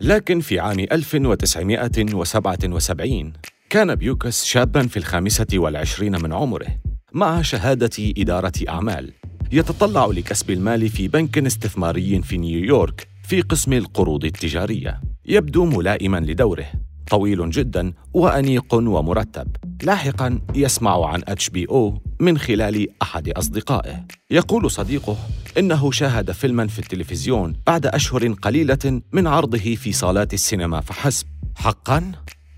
لكن 0.00 0.40
في 0.40 0.60
عام 0.60 0.80
1977 0.80 3.32
كان 3.70 3.94
بيوكس 3.94 4.44
شابا 4.44 4.86
في 4.86 4.96
الخامسة 4.96 5.46
والعشرين 5.54 6.22
من 6.22 6.32
عمره 6.32 6.66
مع 7.12 7.42
شهادة 7.42 8.12
إدارة 8.18 8.52
أعمال. 8.68 9.12
يتطلع 9.52 10.06
لكسب 10.06 10.50
المال 10.50 10.88
في 10.88 11.08
بنك 11.08 11.38
استثماري 11.38 12.22
في 12.22 12.38
نيويورك 12.38 13.08
في 13.22 13.40
قسم 13.40 13.72
القروض 13.72 14.24
التجارية. 14.24 15.00
يبدو 15.26 15.64
ملائما 15.64 16.20
لدوره. 16.20 16.66
طويل 17.10 17.50
جدا 17.50 17.92
وأنيق 18.14 18.74
ومرتب 18.74 19.56
لاحقا 19.82 20.40
يسمع 20.54 21.06
عن 21.06 21.22
HBO 21.28 22.02
من 22.20 22.38
خلال 22.38 22.88
أحد 23.02 23.28
أصدقائه 23.28 24.04
يقول 24.30 24.70
صديقه 24.70 25.16
إنه 25.58 25.90
شاهد 25.90 26.30
فيلما 26.32 26.66
في 26.66 26.78
التلفزيون 26.78 27.56
بعد 27.66 27.86
أشهر 27.86 28.32
قليلة 28.32 29.00
من 29.12 29.26
عرضه 29.26 29.74
في 29.74 29.92
صالات 29.92 30.34
السينما 30.34 30.80
فحسب 30.80 31.26
حقا 31.56 32.12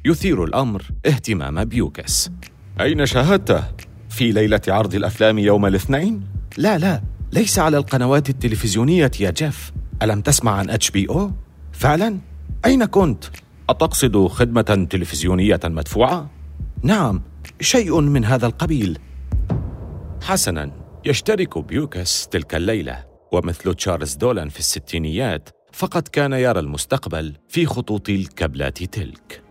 يثير 0.05 0.45
الأمر 0.45 0.83
اهتمام 1.07 1.65
بيوكس 1.65 2.31
أين 2.81 3.07
شاهدته؟ 3.07 3.65
في 4.09 4.33
ليلة 4.33 4.61
عرض 4.69 4.95
الأفلام 4.95 5.39
يوم 5.39 5.67
الاثنين؟ 5.67 6.23
لا 6.57 6.79
لا 6.79 7.03
ليس 7.33 7.59
على 7.59 7.77
القنوات 7.77 8.31
التلفزيونية 8.31 9.11
يا 9.21 9.31
جيف 9.31 9.73
ألم 10.03 10.21
تسمع 10.21 10.53
عن 10.53 10.71
HBO؟ 10.71 11.31
فعلا؟ 11.73 12.19
أين 12.65 12.85
كنت؟ 12.85 13.25
أتقصد 13.69 14.27
خدمة 14.27 14.87
تلفزيونية 14.91 15.61
مدفوعة؟ 15.65 16.31
نعم 16.83 17.23
شيء 17.61 18.01
من 18.01 18.25
هذا 18.25 18.47
القبيل 18.47 18.99
حسنا 20.23 20.71
يشترك 21.05 21.59
بيوكس 21.59 22.29
تلك 22.29 22.55
الليلة 22.55 23.05
ومثل 23.33 23.75
تشارلز 23.75 24.15
دولان 24.15 24.49
في 24.49 24.59
الستينيات 24.59 25.49
فقد 25.73 26.09
كان 26.09 26.33
يرى 26.33 26.61
المستقبل 26.61 27.35
في 27.49 27.67
خطوط 27.67 28.09
الكابلات 28.09 28.83
تلك 28.83 29.43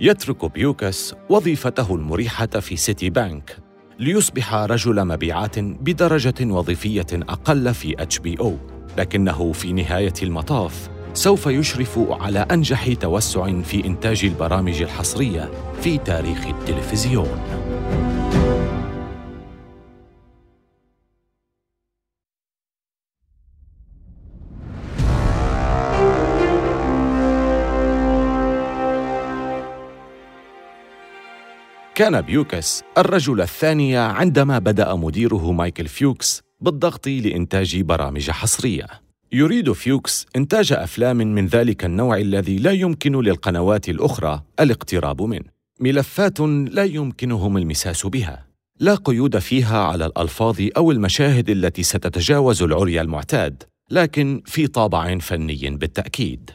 يترك 0.00 0.52
بيوكس 0.52 1.14
وظيفته 1.30 1.94
المريحة 1.94 2.46
في 2.46 2.76
Citibank 2.76 3.58
ليصبح 3.98 4.54
رجل 4.54 5.04
مبيعات 5.04 5.58
بدرجة 5.58 6.34
وظيفية 6.44 7.06
أقل 7.12 7.74
في 7.74 8.02
HBO 8.02 8.56
لكنه 8.98 9.52
في 9.52 9.72
نهاية 9.72 10.14
المطاف 10.22 10.91
سوف 11.14 11.46
يشرف 11.46 11.98
على 12.10 12.38
أنجح 12.38 12.92
توسع 12.92 13.62
في 13.62 13.86
إنتاج 13.86 14.24
البرامج 14.24 14.82
الحصرية 14.82 15.50
في 15.82 15.98
تاريخ 15.98 16.46
التلفزيون. 16.46 17.28
كان 31.94 32.20
بيوكس 32.20 32.82
الرجل 32.98 33.40
الثاني 33.40 33.96
عندما 33.96 34.58
بدأ 34.58 34.94
مديره 34.94 35.52
مايكل 35.52 35.88
فيوكس 35.88 36.42
بالضغط 36.60 37.06
لإنتاج 37.06 37.80
برامج 37.80 38.30
حصرية 38.30 39.01
يريد 39.34 39.72
فيوكس 39.72 40.26
إنتاج 40.36 40.72
أفلام 40.72 41.16
من 41.16 41.46
ذلك 41.46 41.84
النوع 41.84 42.16
الذي 42.16 42.56
لا 42.56 42.70
يمكن 42.70 43.20
للقنوات 43.20 43.88
الأخرى 43.88 44.42
الاقتراب 44.60 45.22
منه. 45.22 45.44
ملفات 45.80 46.40
لا 46.40 46.84
يمكنهم 46.84 47.56
المساس 47.56 48.06
بها. 48.06 48.46
لا 48.80 48.94
قيود 48.94 49.38
فيها 49.38 49.78
على 49.78 50.06
الألفاظ 50.06 50.60
أو 50.76 50.90
المشاهد 50.90 51.50
التي 51.50 51.82
ستتجاوز 51.82 52.62
العري 52.62 53.00
المعتاد 53.00 53.62
لكن 53.90 54.42
في 54.46 54.66
طابع 54.66 55.18
فني 55.18 55.70
بالتأكيد. 55.70 56.50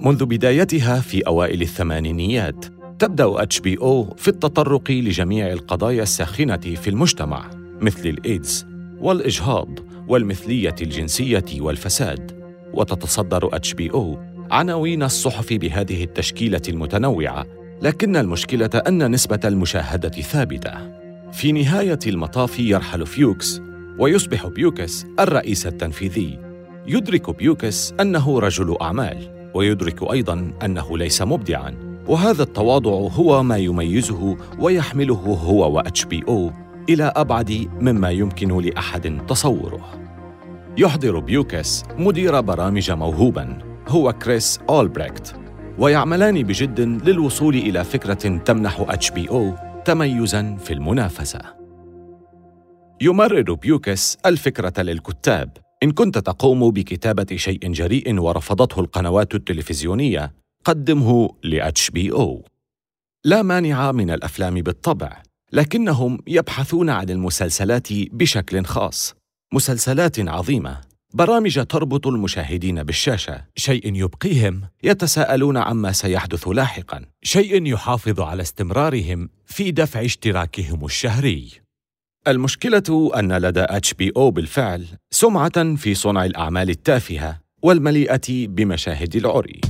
منذ 0.00 0.24
بدايتها 0.24 1.00
في 1.00 1.26
أوائل 1.26 1.62
الثمانينيات 1.62 2.64
تبدأ 2.98 3.42
HBO 3.42 4.14
في 4.16 4.28
التطرق 4.28 4.90
لجميع 4.90 5.52
القضايا 5.52 6.02
الساخنة 6.02 6.56
في 6.56 6.90
المجتمع 6.90 7.50
مثل 7.80 8.08
الإيدز 8.08 8.66
والإجهاض. 9.00 9.91
والمثلية 10.08 10.74
الجنسية 10.82 11.44
والفساد. 11.60 12.42
وتتصدر 12.74 13.56
HBO 13.56 14.18
عناوين 14.50 15.02
الصحف 15.02 15.52
بهذه 15.52 16.04
التشكيلة 16.04 16.62
المتنوعة 16.68 17.46
لكن 17.82 18.16
المشكلة 18.16 18.70
أن 18.88 19.10
نسبة 19.10 19.40
المشاهدة 19.44 20.08
ثابتة. 20.08 20.92
في 21.32 21.52
نهاية 21.52 21.98
المطاف 22.06 22.60
يرحل 22.60 23.06
فيوكس 23.06 23.60
ويصبح 23.98 24.46
بيوكس 24.46 25.06
الرئيس 25.20 25.66
التنفيذي. 25.66 26.38
يدرك 26.86 27.36
بيوكس 27.36 27.94
أنه 28.00 28.38
رجل 28.38 28.76
أعمال 28.80 29.50
ويدرك 29.54 30.12
أيضا 30.12 30.52
أنه 30.64 30.98
ليس 30.98 31.22
مبدعا. 31.22 31.92
وهذا 32.08 32.42
التواضع 32.42 32.90
هو 32.90 33.42
ما 33.42 33.56
يميزه 33.56 34.36
ويحمله 34.58 35.14
هو 35.14 35.76
و 35.76 36.04
HBO 36.04 36.50
إلى 36.88 37.12
أبعد 37.16 37.68
مما 37.80 38.10
يمكن 38.10 38.60
لأحد 38.60 39.26
تصوره. 39.26 40.02
يحضر 40.78 41.18
بيوكس 41.18 41.82
مدير 41.98 42.40
برامج 42.40 42.90
موهوبا 42.90 43.58
هو 43.88 44.12
كريس 44.12 44.60
أولبريكت 44.68 45.34
ويعملان 45.78 46.42
بجد 46.42 46.80
للوصول 46.80 47.54
إلى 47.54 47.84
فكرة 47.84 48.38
تمنح 48.38 48.80
HBO 48.88 49.54
تميزا 49.84 50.56
في 50.56 50.72
المنافسة. 50.72 51.40
يمرر 53.00 53.54
بيوكس 53.54 54.18
الفكرة 54.26 54.82
للكتاب. 54.82 55.56
إن 55.82 55.90
كنت 55.90 56.18
تقوم 56.18 56.70
بكتابة 56.70 57.36
شيء 57.36 57.72
جريء 57.72 58.20
ورفضته 58.20 58.80
القنوات 58.80 59.34
التلفزيونية 59.34 60.32
قدمه 60.64 61.30
ل 61.42 61.90
HBO 61.90 62.44
لا 63.24 63.42
مانع 63.42 63.92
من 63.92 64.10
الأفلام 64.10 64.54
بالطبع. 64.54 65.22
لكنهم 65.52 66.18
يبحثون 66.26 66.90
عن 66.90 67.10
المسلسلات 67.10 67.88
بشكل 67.92 68.64
خاص. 68.64 69.14
مسلسلات 69.54 70.28
عظيمة. 70.28 70.80
برامج 71.14 71.66
تربط 71.66 72.06
المشاهدين 72.06 72.82
بالشاشة. 72.82 73.44
شيء 73.56 73.94
يبقيهم. 73.94 74.62
يتساءلون 74.82 75.56
عما 75.56 75.92
سيحدث 75.92 76.48
لاحقا. 76.48 77.04
شيء 77.22 77.66
يحافظ 77.66 78.20
على 78.20 78.42
استمرارهم 78.42 79.28
في 79.46 79.70
دفع 79.70 80.04
اشتراكهم 80.04 80.84
الشهري. 80.84 81.50
المشكلة 82.28 83.10
أن 83.18 83.32
لدى 83.32 83.64
HBO 83.68 84.30
بالفعل 84.30 84.86
سمعة 85.10 85.74
في 85.76 85.94
صنع 85.94 86.24
الأعمال 86.24 86.70
التافهة 86.70 87.40
والمليئة 87.62 88.46
بمشاهد 88.46 89.16
العري. 89.16 89.60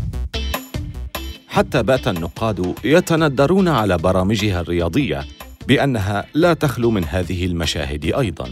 حتى 1.49 1.83
بات 1.83 2.09
النقاد 2.09 2.75
يتندرون 2.85 3.69
على 3.69 3.99
برامجها 3.99 4.61
الرياضية 4.61 5.25
بأنها 5.69 6.27
لا 6.35 6.55
تخلو 6.55 6.91
من 6.91 7.05
هذه 7.05 7.47
المشاهد 7.47 8.05
أيضا. 8.05 8.49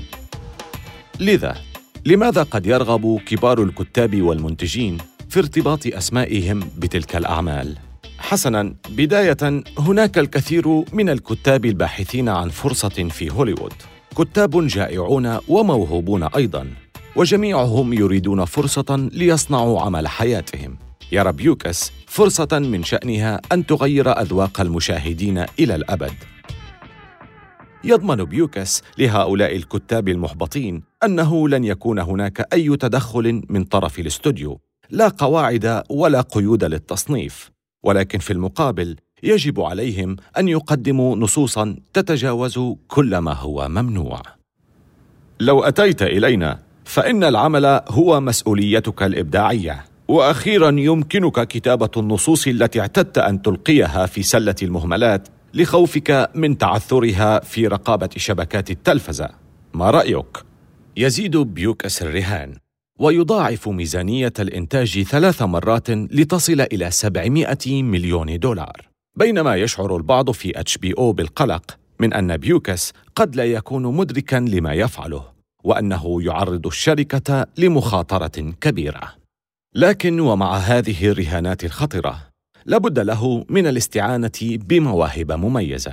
لذا 1.21 1.57
لماذا 2.05 2.43
قد 2.43 2.67
يرغب 2.67 3.21
كبار 3.27 3.63
الكتاب 3.63 4.23
والمنتجين 4.23 4.99
في 5.29 5.39
ارتباط 5.39 5.87
أسمائهم 5.87 6.61
بتلك 6.79 7.17
الأعمال؟ 7.17 7.77
حسنا 8.19 8.75
بداية 8.89 9.63
هناك 9.79 10.19
الكثير 10.19 10.85
من 10.93 11.09
الكتاب 11.09 11.65
الباحثين 11.65 12.29
عن 12.29 12.49
فرصة 12.49 13.09
في 13.09 13.31
هوليوود. 13.31 13.73
كتاب 14.17 14.67
جائعون 14.67 15.39
وموهوبون 15.49 16.23
أيضا 16.23 16.67
وجميعهم 17.17 17.93
يريدون 17.93 18.45
فرصة 18.45 19.09
ليصنعوا 19.13 19.81
عمل 19.81 20.09
حياتهم. 20.09 20.77
يرى 21.13 21.33
بيوكس 21.33 21.93
فرصة 22.07 22.59
من 22.59 22.85
شأنها 22.85 23.41
أن 23.53 23.67
تغير 23.67 24.21
أذواق 24.21 24.61
المشاهدين 24.61 25.45
إلى 25.59 25.75
الأبد. 25.75 26.13
يضمن 27.85 28.25
بيوكس 28.25 28.83
لهؤلاء 28.99 29.57
الكتاب 29.57 30.09
المحبطين 30.09 30.83
أنه 31.05 31.49
لن 31.49 31.65
يكون 31.65 31.99
هناك 31.99 32.47
أي 32.53 32.77
تدخل 32.77 33.43
من 33.49 33.65
طرف 33.65 33.99
الاستوديو، 33.99 34.61
لا 34.91 35.09
قواعد 35.09 35.83
ولا 35.91 36.21
قيود 36.21 36.65
للتصنيف، 36.65 37.51
ولكن 37.85 38.19
في 38.19 38.33
المقابل 38.33 38.97
يجب 39.23 39.61
عليهم 39.61 40.17
أن 40.39 40.49
يقدموا 40.49 41.17
نصوصا 41.17 41.77
تتجاوز 41.93 42.61
كل 42.89 43.19
ما 43.19 43.33
هو 43.33 43.69
ممنوع. 43.69 44.23
لو 45.41 45.65
أتيت 45.65 46.03
إلينا 46.03 46.59
فإن 46.85 47.25
العمل 47.25 47.81
هو 47.89 48.21
مسؤوليتك 48.21 49.03
الإبداعية. 49.03 49.85
وأخيرا 50.09 50.71
يمكنك 50.71 51.49
كتابة 51.49 51.91
النصوص 51.97 52.47
التي 52.47 52.81
اعتدت 52.81 53.19
أن 53.19 53.43
تلقيها 53.43 54.07
في 54.07 54.23
سلة 54.23 54.55
المهملات 54.63 55.29
لخوفك 55.55 56.31
من 56.35 56.59
تعثرها 56.59 57.41
في 57.41 57.67
رقابة 57.67 58.11
شبكات 58.17 58.71
التلفزة. 58.71 59.31
ما 59.75 59.91
رأيك؟ 59.91 60.45
يزيد 60.97 61.37
بيوكس 61.37 62.03
الرهان 62.03 62.55
ويضاعف 62.99 63.69
ميزانية 63.69 64.33
الإنتاج 64.39 65.03
ثلاث 65.03 65.43
مرات 65.43 65.91
لتصل 65.91 66.61
إلى 66.61 66.91
700 66.91 67.83
مليون 67.83 68.39
دولار. 68.39 68.89
بينما 69.17 69.57
يشعر 69.57 69.97
البعض 69.97 70.31
في 70.31 70.61
HBO 70.61 71.13
بالقلق 71.13 71.79
من 72.01 72.13
أن 72.13 72.37
بيوكس 72.37 72.93
قد 73.17 73.37
لا 73.37 73.45
يكون 73.45 73.83
مدركا 73.97 74.37
لما 74.37 74.75
يفعله 74.75 75.25
وأنه 75.65 76.23
يعرض 76.23 76.67
الشركة 76.67 77.47
لمخاطرة 77.59 78.53
كبيرة. 78.61 79.15
لكن 79.75 80.21
ومع 80.21 80.57
هذه 80.57 81.07
الرهانات 81.07 81.65
الخطرة 81.65 82.30
لابد 82.71 82.99
له 82.99 83.45
من 83.49 83.67
الاستعانة 83.67 84.41
بمواهب 84.43 85.33
مميزة. 85.33 85.93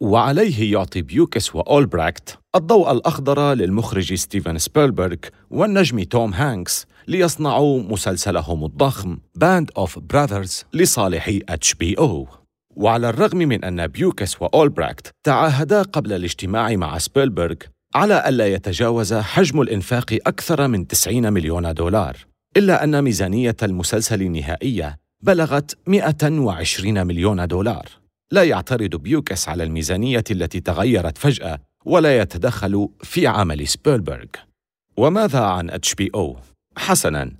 وعليه 0.00 0.72
يعطي 0.72 1.02
بيوكس 1.02 1.54
وأولبراكت 1.54 2.38
الضوء 2.54 2.92
الأخضر 2.92 3.54
للمخرج 3.54 4.14
ستيفن 4.14 4.58
سبيلبرغ 4.58 5.16
والنجم 5.50 6.02
توم 6.02 6.34
هانكس 6.34 6.86
ليصنعوا 7.08 7.82
مسلسلهم 7.82 8.64
الضخم 8.64 9.18
Band 9.34 9.70
of 9.76 9.98
Brothers 9.98 10.64
لصالح 10.74 11.38
HBO 11.48 12.28
وعلى 12.76 13.08
الرغم 13.08 13.38
من 13.38 13.64
أن 13.64 13.86
بيوكس 13.86 14.42
وأولبراكت 14.42 15.10
تعاهدا 15.24 15.82
قبل 15.82 16.12
الاجتماع 16.12 16.76
مع 16.76 16.98
سبيلبرغ 16.98 17.56
على 17.94 18.28
ألا 18.28 18.46
يتجاوز 18.46 19.14
حجم 19.14 19.60
الإنفاق 19.60 20.18
أكثر 20.26 20.68
من 20.68 20.86
90 20.86 21.32
مليون 21.32 21.74
دولار 21.74 22.16
إلا 22.56 22.84
أن 22.84 23.02
ميزانية 23.02 23.56
المسلسل 23.62 24.22
النهائية 24.22 25.07
بلغت 25.22 25.78
120 25.86 27.06
مليون 27.06 27.46
دولار. 27.46 27.88
لا 28.32 28.44
يعترض 28.44 28.96
بيوكس 28.96 29.48
على 29.48 29.64
الميزانية 29.64 30.24
التي 30.30 30.60
تغيرت 30.60 31.18
فجأة 31.18 31.58
ولا 31.84 32.18
يتدخل 32.18 32.88
في 33.02 33.26
عمل 33.26 33.68
سبيلبرغ. 33.68 34.26
وماذا 34.96 35.40
عن 35.40 35.70
HBO؟ 35.70 36.36
حسنا. 36.76 37.32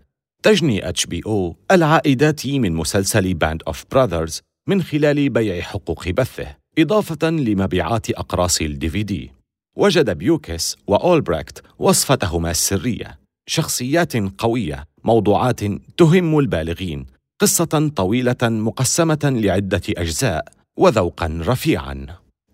تجني 0.42 0.88
HBO 0.88 1.56
العائدات 1.70 2.46
من 2.46 2.72
مسلسل 2.72 3.34
Band 3.34 3.62
of 3.66 3.84
Brothers 3.90 4.40
من 4.68 4.82
خلال 4.82 5.28
بيع 5.28 5.60
حقوق 5.60 6.08
بثه 6.08 6.56
إضافة 6.78 7.30
لمبيعات 7.30 8.10
أقراص 8.10 8.60
ال 8.60 9.02
DVD 9.02 9.32
وجد 9.76 10.10
بيوكس 10.10 10.76
وأولبريكت 10.86 11.62
وصفتهما 11.78 12.50
السرية 12.50 13.18
شخصيات 13.48 14.16
قوية 14.16 14.84
موضوعات 15.04 15.60
تهم 15.96 16.38
البالغين. 16.38 17.17
قصة 17.40 17.90
طويلة 17.96 18.36
مقسمة 18.42 19.18
لعدة 19.24 19.82
أجزاء 19.88 20.48
وذوقا 20.76 21.42
رفيعا. 21.46 22.06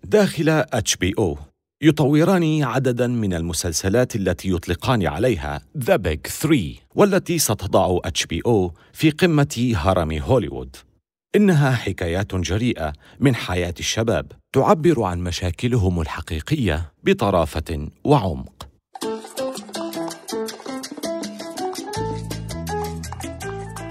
داخل 0.03 0.49
HBO 0.49 1.37
يطوران 1.81 2.63
عددا 2.63 3.07
من 3.07 3.33
المسلسلات 3.33 4.15
التي 4.15 4.49
يطلقان 4.49 5.07
عليها 5.07 5.61
The 5.77 5.95
Big 5.95 6.27
3 6.27 6.73
والتي 6.95 7.37
ستضع 7.37 7.99
HBO 8.05 8.73
في 8.93 9.09
قمة 9.09 9.73
هرم 9.75 10.11
هوليوود. 10.11 10.75
إنها 11.35 11.71
حكايات 11.71 12.35
جريئة 12.35 12.93
من 13.19 13.35
حياة 13.35 13.73
الشباب 13.79 14.31
تعبر 14.53 15.03
عن 15.03 15.19
مشاكلهم 15.19 16.01
الحقيقية 16.01 16.91
بطرافة 17.03 17.87
وعمق. 18.03 18.67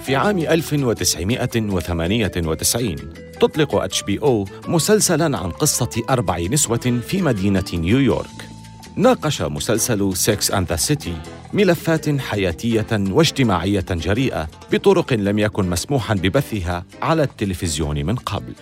في 0.04 0.16
عام 0.16 0.38
1998 0.38 2.96
تطلق 3.40 3.74
HBO 3.74 4.46
مسلسلا 4.68 5.38
عن 5.38 5.50
قصة 5.50 6.02
أربع 6.10 6.38
نسوة 6.38 7.00
في 7.08 7.22
مدينة 7.22 7.64
نيويورك 7.74 8.48
ناقش 8.96 9.42
مسلسل 9.42 10.16
Sex 10.16 10.50
and 10.50 10.68
the 10.68 10.76
City 10.76 11.16
ملفات 11.52 12.20
حياتية 12.20 12.86
واجتماعية 12.92 13.86
جريئة 13.90 14.48
بطرق 14.72 15.12
لم 15.12 15.38
يكن 15.38 15.70
مسموحا 15.70 16.14
ببثها 16.14 16.84
على 17.02 17.22
التلفزيون 17.22 18.06
من 18.06 18.16
قبل. 18.16 18.52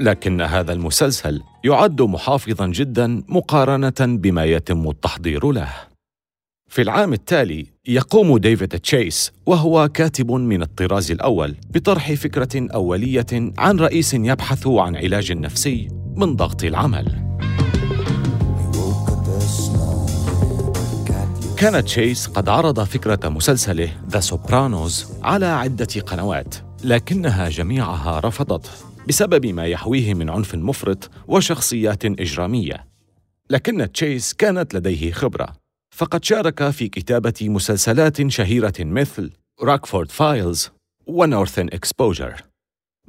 لكن 0.00 0.40
هذا 0.40 0.72
المسلسل 0.72 1.42
يعد 1.64 2.02
محافظا 2.02 2.66
جدا 2.66 3.22
مقارنة 3.28 3.94
بما 4.00 4.44
يتم 4.44 4.88
التحضير 4.88 5.52
له. 5.52 5.93
في 6.68 6.82
العام 6.82 7.12
التالي 7.12 7.66
يقوم 7.88 8.38
ديفيد 8.38 8.68
تشيس 8.68 9.32
وهو 9.46 9.88
كاتب 9.88 10.30
من 10.30 10.62
الطراز 10.62 11.10
الأول 11.10 11.56
بطرح 11.70 12.12
فكرة 12.12 12.68
أولية 12.74 13.26
عن 13.58 13.76
رئيس 13.78 14.14
يبحث 14.14 14.66
عن 14.66 14.96
علاج 14.96 15.32
نفسي 15.32 15.88
من 16.16 16.36
ضغط 16.36 16.64
العمل. 16.64 17.24
كان 21.56 21.84
تشيس 21.84 22.26
قد 22.26 22.48
عرض 22.48 22.80
فكرة 22.80 23.28
مسلسله 23.28 23.88
The 24.10 24.20
Sopranos 24.20 25.06
على 25.22 25.46
عدة 25.46 26.00
قنوات 26.06 26.54
لكنها 26.84 27.48
جميعها 27.48 28.20
رفضته 28.20 28.70
بسبب 29.08 29.46
ما 29.46 29.66
يحويه 29.66 30.14
من 30.14 30.30
عنف 30.30 30.54
مفرط 30.54 31.10
وشخصيات 31.28 32.04
إجرامية 32.04 32.86
لكن 33.50 33.92
تشيس 33.92 34.34
كانت 34.34 34.74
لديه 34.74 35.12
خبرة 35.12 35.63
فقد 35.96 36.24
شارك 36.24 36.70
في 36.70 36.88
كتابة 36.88 37.34
مسلسلات 37.42 38.30
شهيرة 38.30 38.72
مثل 38.80 39.30
Rockford 39.62 40.10
Files 40.10 40.70
و 41.06 41.13
Northern 41.13 41.66
Exposure 41.66 42.42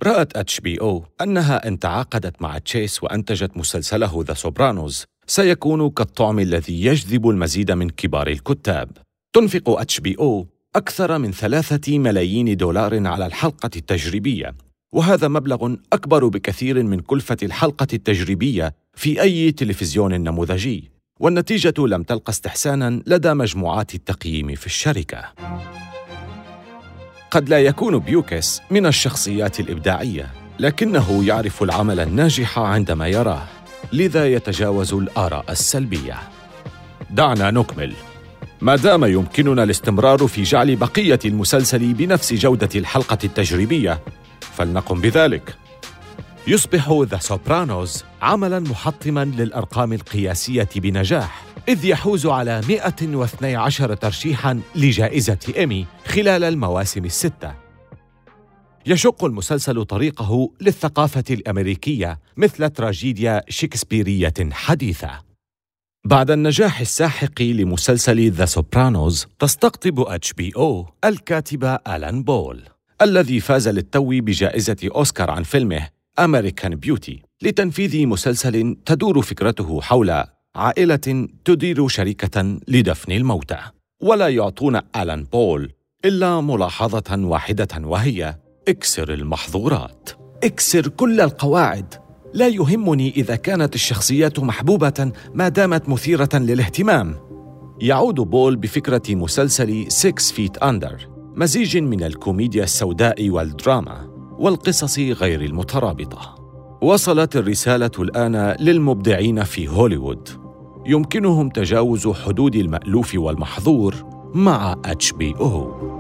رأت 0.03 0.37
HBO 0.37 1.05
أنها 1.21 1.67
إن 1.67 1.79
تعاقدت 1.79 2.41
مع 2.41 2.57
تشيس 2.57 3.03
وأنتجت 3.03 3.57
مسلسله 3.57 4.23
The 4.27 4.33
Sopranos 4.33 5.05
سيكون 5.27 5.89
كالطعم 5.89 6.39
الذي 6.39 6.85
يجذب 6.85 7.29
المزيد 7.29 7.71
من 7.71 7.89
كبار 7.89 8.27
الكتاب. 8.27 8.91
تنفق 9.35 9.69
HBO 9.69 10.47
أكثر 10.75 11.17
من 11.17 11.31
ثلاثة 11.31 11.99
ملايين 11.99 12.57
دولار 12.57 13.07
على 13.07 13.25
الحلقة 13.25 13.69
التجريبية. 13.75 14.55
وهذا 14.93 15.27
مبلغ 15.27 15.75
أكبر 15.93 16.27
بكثير 16.27 16.83
من 16.83 16.99
كلفة 16.99 17.37
الحلقة 17.43 17.87
التجريبية 17.93 18.75
في 18.93 19.21
أي 19.21 19.51
تلفزيون 19.51 20.21
نموذجي. 20.21 20.94
والنتيجة 21.19 21.73
لم 21.77 22.03
تلق 22.03 22.29
استحسانا 22.29 23.01
لدى 23.07 23.33
مجموعات 23.33 23.95
التقييم 23.95 24.55
في 24.55 24.65
الشركة. 24.65 25.25
قد 27.31 27.49
لا 27.49 27.59
يكون 27.59 27.99
بيوكس 27.99 28.61
من 28.71 28.85
الشخصيات 28.85 29.59
الإبداعية 29.59 30.31
لكنه 30.59 31.27
يعرف 31.27 31.63
العمل 31.63 31.99
الناجح 31.99 32.59
عندما 32.59 33.07
يراه 33.07 33.43
لذا 33.93 34.27
يتجاوز 34.27 34.93
الآراء 34.93 35.45
السلبية. 35.49 36.15
دعنا 37.09 37.51
نكمل. 37.51 37.93
ما 38.61 38.75
دام 38.75 39.05
يمكننا 39.05 39.63
الاستمرار 39.63 40.27
في 40.27 40.43
جعل 40.43 40.75
بقية 40.75 41.19
المسلسل 41.25 41.93
بنفس 41.93 42.33
جودة 42.33 42.69
الحلقة 42.75 43.17
التجريبية 43.23 43.99
فلنقم 44.41 45.01
بذلك. 45.01 45.55
يصبح 46.47 46.91
The 47.11 47.17
Sopranos 47.17 48.03
عملا 48.21 48.59
محطما 48.59 49.25
للأرقام 49.25 49.93
القياسية 49.93 50.69
بنجاح 50.75 51.43
إذ 51.67 51.85
يحوز 51.85 52.25
على 52.25 52.61
112 52.69 53.93
ترشيحا 53.93 54.61
لجائزة 54.75 55.37
إيمي 55.57 55.85
خلال 56.05 56.43
المواسم 56.43 57.05
الستة. 57.05 57.53
يشق 58.85 59.25
المسلسل 59.25 59.85
طريقه 59.85 60.51
للثقافة 60.61 61.23
الأمريكية 61.29 62.19
مثل 62.37 62.69
تراجيديا 62.69 63.43
شكسبيرية 63.49 64.33
حديثة. 64.51 65.09
بعد 66.05 66.31
النجاح 66.31 66.79
الساحق 66.79 67.41
لمسلسل 67.41 68.31
The 68.31 68.45
Sopranos 68.45 69.27
تستقطب 69.39 69.99
HBO 69.99 70.85
الكاتب 71.05 71.79
آلان 71.87 72.23
بول 72.23 72.63
الذي 73.01 73.39
فاز 73.39 73.67
للتو 73.67 74.09
بجائزة 74.09 74.89
أوسكار 74.95 75.31
عن 75.31 75.43
فيلمه 75.43 75.94
American 76.19 76.75
Beauty 76.75 77.21
لتنفيذ 77.41 78.07
مسلسل 78.07 78.77
تدور 78.85 79.21
فكرته 79.21 79.81
حول 79.81 80.23
عائلة 80.55 81.27
تدير 81.45 81.87
شركة 81.87 82.59
لدفن 82.67 83.11
الموتى. 83.11 83.57
ولا 84.01 84.29
يعطون 84.29 84.79
آلان 84.95 85.23
بول 85.23 85.71
إلا 86.05 86.41
ملاحظة 86.41 87.17
واحدة 87.17 87.67
وهي 87.77 88.35
إكسر 88.67 89.13
المحظورات. 89.13 90.09
إكسر 90.43 90.87
كل 90.87 91.21
القواعد. 91.21 91.93
لا 92.33 92.47
يهمني 92.47 93.09
إذا 93.09 93.35
كانت 93.35 93.75
الشخصيات 93.75 94.39
محبوبة 94.39 95.11
ما 95.33 95.49
دامت 95.49 95.89
مثيرة 95.89 96.29
للاهتمام. 96.33 97.15
يعود 97.81 98.15
بول 98.15 98.55
بفكرة 98.55 99.15
مسلسل 99.15 99.85
6 99.91 100.33
Feet 100.33 100.57
Under 100.57 101.07
مزيج 101.35 101.77
من 101.77 102.03
الكوميديا 102.03 102.63
السوداء 102.63 103.29
والدراما. 103.29 104.14
والقصص 104.39 104.99
غير 104.99 105.41
المترابطة. 105.41 106.35
وصلت 106.81 107.35
الرسالة 107.35 107.91
الآن 107.99 108.55
للمبدعين 108.59 109.43
في 109.43 109.67
هوليوود. 109.67 110.29
يمكنهم 110.85 111.49
تجاوز 111.49 112.07
حدود 112.07 112.55
المألوف 112.55 113.15
والمحظور 113.15 113.95
مع 114.33 114.75
HBO 114.85 115.95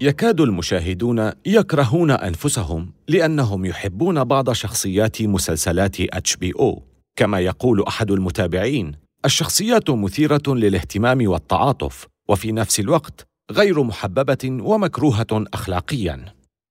يكاد 0.00 0.40
المشاهدون 0.40 1.32
يكرهون 1.46 2.10
أنفسهم 2.10 2.92
لأنهم 3.08 3.64
يحبون 3.64 4.24
بعض 4.24 4.52
شخصيات 4.52 5.22
مسلسلات 5.22 5.96
HBO 6.00 6.82
كما 7.16 7.40
يقول 7.40 7.84
أحد 7.88 8.10
المتابعين 8.10 8.92
الشخصيات 9.24 9.90
مثيرة 9.90 10.42
للاهتمام 10.48 11.28
والتعاطف 11.28 12.06
وفي 12.28 12.52
نفس 12.52 12.80
الوقت 12.80 13.26
غير 13.50 13.82
محببة 13.82 14.58
ومكروهة 14.62 15.26
اخلاقيا. 15.32 16.24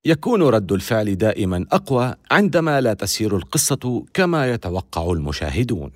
يكون 0.06 0.42
رد 0.42 0.72
الفعل 0.72 1.16
دائما 1.16 1.66
أقوى 1.72 2.16
عندما 2.32 2.82
لا 2.82 2.94
تسير 2.94 3.38
القصة 3.38 4.06
كما 4.14 4.52
يتوقع 4.52 5.12
المشاهدون. 5.12 5.92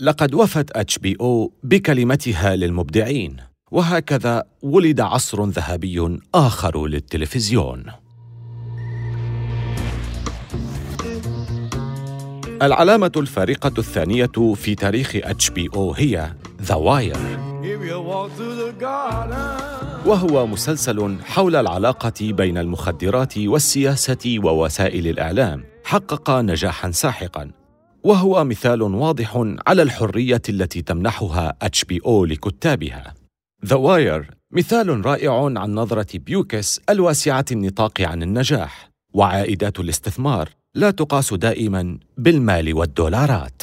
لقد 0.00 0.34
وفت 0.34 0.76
HBO 0.76 1.52
بكلمتها 1.62 2.56
للمبدعين 2.56 3.36
وهكذا 3.70 4.44
ولد 4.62 5.00
عصر 5.00 5.44
ذهبي 5.44 6.18
آخر 6.34 6.86
للتلفزيون. 6.86 7.84
العلامة 12.62 13.12
الفارقة 13.16 13.72
الثانية 13.78 14.54
في 14.54 14.74
تاريخ 14.74 15.12
HBO 15.14 15.92
هي 15.92 16.32
The 16.62 16.74
Wire 16.74 17.16
وهو 20.06 20.46
مسلسل 20.46 21.18
حول 21.22 21.56
العلاقة 21.56 22.32
بين 22.32 22.58
المخدرات 22.58 23.38
والسياسة 23.38 24.38
ووسائل 24.44 25.06
الإعلام. 25.06 25.64
حقق 25.84 26.30
نجاحا 26.30 26.90
ساحقا. 26.90 27.50
وهو 28.02 28.44
مثال 28.44 28.82
واضح 28.82 29.54
على 29.66 29.82
الحرية 29.82 30.42
التي 30.48 30.82
تمنحها 30.82 31.56
HBO 31.62 32.24
لكتابها. 32.24 33.14
The 33.64 33.76
Wire 33.76 34.30
مثال 34.50 35.06
رائع 35.06 35.44
عن 35.44 35.74
نظرة 35.74 36.18
بيوكس 36.18 36.80
الواسعة 36.90 37.44
النطاق 37.52 38.00
عن 38.00 38.22
النجاح. 38.22 38.90
وعائدات 39.14 39.80
الاستثمار 39.80 40.48
لا 40.74 40.90
تقاس 40.90 41.34
دائما 41.34 41.98
بالمال 42.18 42.74
والدولارات. 42.74 43.62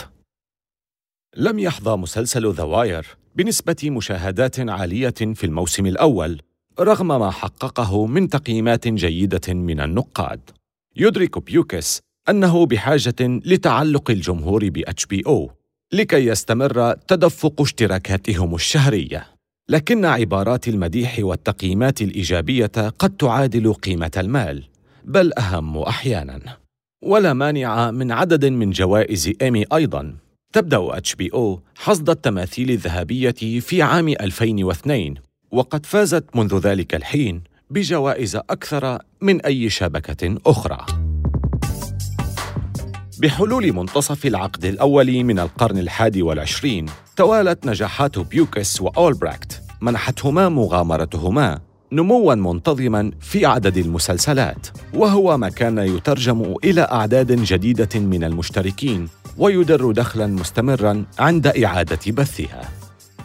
لم 1.37 1.59
يحظى 1.59 1.95
مسلسل 1.95 2.53
The 2.53 2.63
Wire 2.63 3.20
بنسبة 3.35 3.75
مشاهدات 3.83 4.59
عالية 4.59 5.09
في 5.09 5.43
الموسم 5.43 5.85
الأول 5.85 6.41
رغم 6.79 7.07
ما 7.07 7.31
حققه 7.31 8.05
من 8.05 8.29
تقييمات 8.29 8.87
جيدة 8.87 9.53
من 9.53 9.79
النقاد. 9.79 10.39
يدرك 10.95 11.45
بيوكس 11.45 12.01
أنه 12.29 12.65
بحاجة 12.65 13.15
لتعلق 13.19 14.11
الجمهور 14.11 14.69
ب 14.69 14.83
HBO 14.89 15.49
لكي 15.93 16.25
يستمر 16.27 16.93
تدفق 16.93 17.61
اشتراكاتهم 17.61 18.55
الشهرية. 18.55 19.27
لكن 19.69 20.05
عبارات 20.05 20.67
المديح 20.67 21.15
والتقييمات 21.19 22.01
الإيجابية 22.01 22.71
قد 22.99 23.17
تعادل 23.17 23.73
قيمة 23.73 24.11
المال 24.17 24.63
بل 25.05 25.33
أهم 25.37 25.77
أحياناً. 25.77 26.57
ولا 27.03 27.33
مانع 27.33 27.91
من 27.91 28.11
عدد 28.11 28.45
من 28.45 28.71
جوائز 28.71 29.33
إيمي 29.41 29.65
أيضاً. 29.73 30.15
تبدأ 30.53 30.97
اتش 30.97 31.15
بي 31.15 31.29
أو 31.33 31.61
حصد 31.77 32.09
التماثيل 32.09 32.71
الذهبية 32.71 33.59
في 33.59 33.81
عام 33.81 34.07
2002 34.07 35.15
وقد 35.51 35.85
فازت 35.85 36.35
منذ 36.35 36.57
ذلك 36.57 36.95
الحين 36.95 37.43
بجوائز 37.69 38.35
أكثر 38.35 38.99
من 39.21 39.41
أي 39.41 39.69
شبكة 39.69 40.37
أخرى. 40.45 40.85
بحلول 43.19 43.73
منتصف 43.73 44.25
العقد 44.25 44.65
الأول 44.65 45.23
من 45.23 45.39
القرن 45.39 45.77
الحادي 45.77 46.21
والعشرين 46.21 46.85
توالت 47.15 47.65
نجاحات 47.65 48.19
بيوكس 48.19 48.81
وأولبراكت 48.81 49.61
منحتهما 49.81 50.49
مغامرتهما 50.49 51.59
نموا 51.93 52.35
منتظما 52.35 53.11
في 53.21 53.45
عدد 53.45 53.77
المسلسلات 53.77 54.67
وهو 54.93 55.37
ما 55.37 55.49
كان 55.49 55.77
يترجم 55.77 56.55
إلى 56.63 56.81
أعداد 56.81 57.31
جديدة 57.31 57.99
من 57.99 58.23
المشتركين 58.23 59.07
ويدر 59.37 59.91
دخلا 59.91 60.27
مستمرا 60.27 61.05
عند 61.19 61.47
إعادة 61.47 62.11
بثها. 62.11 62.69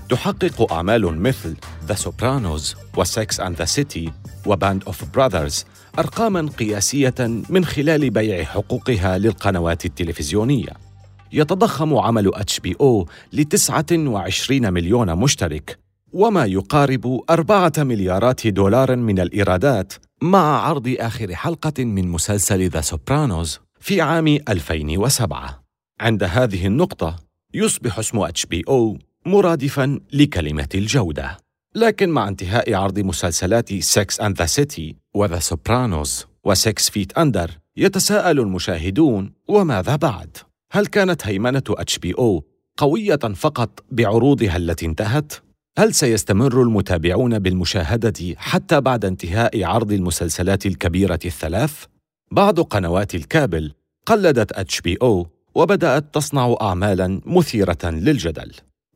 تحقق 0.09 0.73
أعمال 0.73 1.23
مثل 1.23 1.57
The 1.89 1.95
Sopranos 1.95 2.77
و 2.97 3.08
Sex 3.08 3.41
and 3.41 3.57
the 3.57 3.65
City 3.65 4.13
و 4.47 4.54
Band 4.54 4.83
of 4.87 5.05
Brothers 5.15 5.65
ارقاما 5.99 6.51
قياسية 6.59 7.15
من 7.49 7.65
خلال 7.65 8.11
بيع 8.11 8.45
حقوقها 8.45 9.19
للقنوات 9.19 9.85
التلفزيونية. 9.85 10.73
يتضخم 11.33 11.97
عمل 11.97 12.35
HBO 12.35 13.09
ل 13.33 13.45
29 13.45 14.73
مليون 14.73 15.15
مشترك 15.15 15.86
وما 16.13 16.45
يقارب 16.45 17.21
أربعة 17.31 17.73
مليارات 17.79 18.47
دولار 18.47 18.97
من 18.97 19.21
الإيرادات 19.21 19.93
مع 20.23 20.61
عرض 20.61 20.95
آخر 20.99 21.35
حلقة 21.35 21.85
من 21.85 22.09
مسلسل 22.09 22.69
The 22.69 22.81
Sopranos 22.81 23.61
في 23.81 24.01
عام 24.01 24.27
2007 24.49 25.63
عند 26.01 26.25
هذه 26.25 26.67
النقطة 26.67 27.17
يصبح 27.55 27.99
اسم 27.99 28.19
HBO 28.19 28.99
مرادفا 29.27 30.01
لكلمة 30.13 30.69
الجودة 30.75 31.37
لكن 31.75 32.09
مع 32.09 32.29
انتهاء 32.29 32.75
عرض 32.75 32.99
مسلسلات 32.99 33.75
Sex 33.75 34.21
and 34.21 34.39
the 34.39 34.47
City 34.47 34.97
و 35.15 35.21
The 35.21 35.39
Sopranos 35.39 36.27
و 36.45 36.56
Six 36.56 36.91
Feet 36.91 37.19
Under 37.19 37.51
يتساءل 37.77 38.41
المشاهدون 38.41 39.33
وماذا 39.49 39.97
بعد؟ 39.97 40.37
هل 40.73 40.87
كانت 40.87 41.27
هيمنة 41.27 41.63
HBO 41.71 42.45
قوية 42.77 43.17
فقط 43.17 43.85
بعروضها 43.91 44.57
التي 44.57 44.87
انتهت؟ 44.87 45.33
هل 45.79 45.95
سيستمر 45.95 46.63
المتابعون 46.63 47.39
بالمشاهدة 47.39 48.35
حتى 48.37 48.81
بعد 48.81 49.05
انتهاء 49.05 49.65
عرض 49.65 49.93
المسلسلات 49.93 50.67
الكبيرة 50.67 51.19
الثلاث؟ 51.25 51.85
بعض 52.31 52.61
قنوات 52.61 53.15
الكابل 53.15 53.73
قلدت 54.07 54.53
HBO 54.53 55.27
وبدأت 55.55 56.05
تصنع 56.15 56.57
أعمالا 56.61 57.21
مثيرة 57.27 57.79
للجدل. 57.85 58.53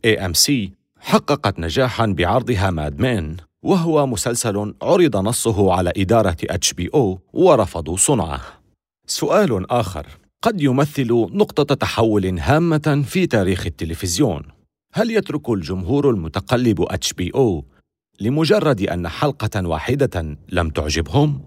AMC 0.07 0.53
حققت 1.01 1.59
نجاحا 1.59 2.07
بعرضها 2.07 2.71
Mad 2.71 3.01
Men 3.01 3.37
وهو 3.63 4.07
مسلسل 4.07 4.75
عرض 4.83 5.17
نصه 5.17 5.73
على 5.73 5.93
إدارة 5.97 6.37
HBO 6.45 7.19
ورفضوا 7.33 7.97
صنعه. 7.97 8.41
سؤال 9.07 9.71
آخر 9.71 10.07
قد 10.43 10.61
يمثل 10.61 11.29
نقطة 11.33 11.75
تحول 11.75 12.39
هامة 12.39 13.05
في 13.07 13.27
تاريخ 13.27 13.67
التلفزيون 13.67 14.60
هل 14.93 15.11
يترك 15.11 15.51
الجمهور 15.51 16.11
المتقلب 16.11 16.83
HBO 16.83 17.65
لمجرد 18.21 18.81
أن 18.81 19.09
حلقة 19.09 19.69
واحدة 19.69 20.37
لم 20.53 20.71
تعجبهم؟ 20.71 21.41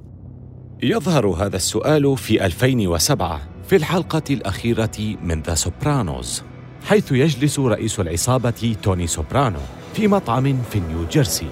يظهر 0.83 1.27
هذا 1.27 1.55
السؤال 1.55 2.17
في 2.17 2.45
2007 2.45 3.41
في 3.67 3.75
الحلقة 3.75 4.23
الأخيرة 4.29 5.17
من 5.23 5.41
The 5.41 5.55
Sopranos 5.55 6.43
حيث 6.85 7.11
يجلس 7.11 7.59
رئيس 7.59 7.99
العصابة 7.99 8.75
توني 8.83 9.07
سوبرانو 9.07 9.59
في 9.93 10.07
مطعم 10.07 10.61
في 10.61 10.79
نيوجيرسي 10.79 11.47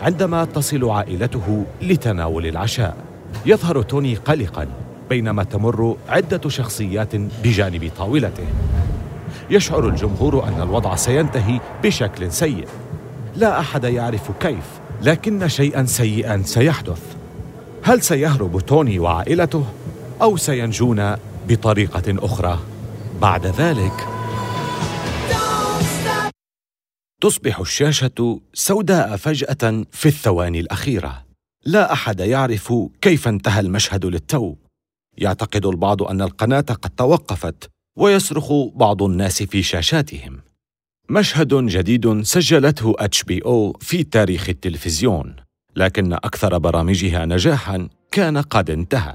عندما 0.00 0.44
تصل 0.44 0.90
عائلته 0.90 1.66
لتناول 1.82 2.46
العشاء. 2.46 2.96
يظهر 3.46 3.82
توني 3.82 4.14
قلقا 4.14 4.68
بينما 5.10 5.44
تمر 5.44 5.96
عدة 6.08 6.48
شخصيات 6.48 7.16
بجانب 7.16 7.90
طاولته. 7.98 8.46
يشعر 9.52 9.88
الجمهور 9.88 10.48
أن 10.48 10.62
الوضع 10.62 10.96
سينتهي 10.96 11.60
بشكل 11.82 12.32
سيء. 12.32 12.68
لا 13.36 13.60
أحد 13.60 13.84
يعرف 13.84 14.30
كيف 14.40 14.64
لكن 15.02 15.48
شيئا 15.48 15.84
سيئا 15.84 16.42
سيحدث. 16.42 17.16
هل 17.82 18.02
سيهرب 18.02 18.60
توني 18.60 18.98
وعائلته 18.98 19.64
أو 20.22 20.36
سينجون 20.36 21.16
بطريقة 21.48 22.02
أخرى؟ 22.26 22.58
بعد 23.20 23.46
ذلك 23.46 24.08
تصبح 27.20 27.58
الشاشة 27.60 28.40
سوداء 28.54 29.16
فجأة 29.16 29.84
في 29.92 30.06
الثواني 30.06 30.60
الأخيرة. 30.60 31.24
لا 31.64 31.92
أحد 31.92 32.20
يعرف 32.20 32.74
كيف 33.00 33.28
انتهى 33.28 33.60
المشهد 33.60 34.06
للتو. 34.06 34.56
يعتقد 35.18 35.66
البعض 35.66 36.02
أن 36.02 36.22
القناة 36.22 36.60
قد 36.60 36.90
توقفت 36.90 37.70
ويصرخ 37.96 38.52
بعض 38.74 39.02
الناس 39.02 39.42
في 39.42 39.62
شاشاتهم. 39.62 40.40
مشهد 41.10 41.54
جديد 41.54 42.22
سجلته 42.22 42.94
HBO 42.98 43.76
في 43.80 44.04
تاريخ 44.04 44.48
التلفزيون 44.48 45.36
لكن 45.76 46.12
أكثر 46.12 46.58
برامجها 46.58 47.26
نجاحا 47.26 47.88
كان 48.10 48.38
قد 48.38 48.70
انتهى. 48.70 49.14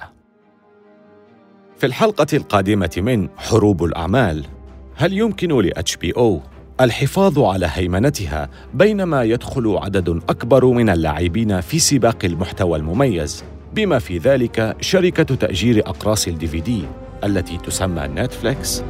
في 1.78 1.86
الحلقة 1.86 2.28
القادمة 2.34 2.90
من 2.98 3.30
حروب 3.38 3.84
الأعمال 3.84 4.46
هل 4.96 5.14
يمكن 5.14 5.62
ل 5.62 5.96
HBO 5.96 6.42
الحفاظ 6.82 7.40
على 7.40 7.70
هيمنتها 7.74 8.50
بينما 8.74 9.24
يدخل 9.24 9.78
عدد 9.78 10.10
أكبر 10.10 10.66
من 10.66 10.90
اللاعبين 10.90 11.62
في 11.62 11.80
سباق 11.80 12.26
المحتوى 12.26 12.80
المميز 12.80 13.44
بما 13.74 14.00
في 14.00 14.18
ذلك 14.18 14.78
شركة 14.82 15.36
تأجير 15.36 15.90
أقراص 15.90 16.28
الدي 16.28 16.48
في 16.48 16.60
دي 16.60 16.84
التي 17.24 17.58
تسمى 17.58 18.08
نتفليكس 18.08 18.84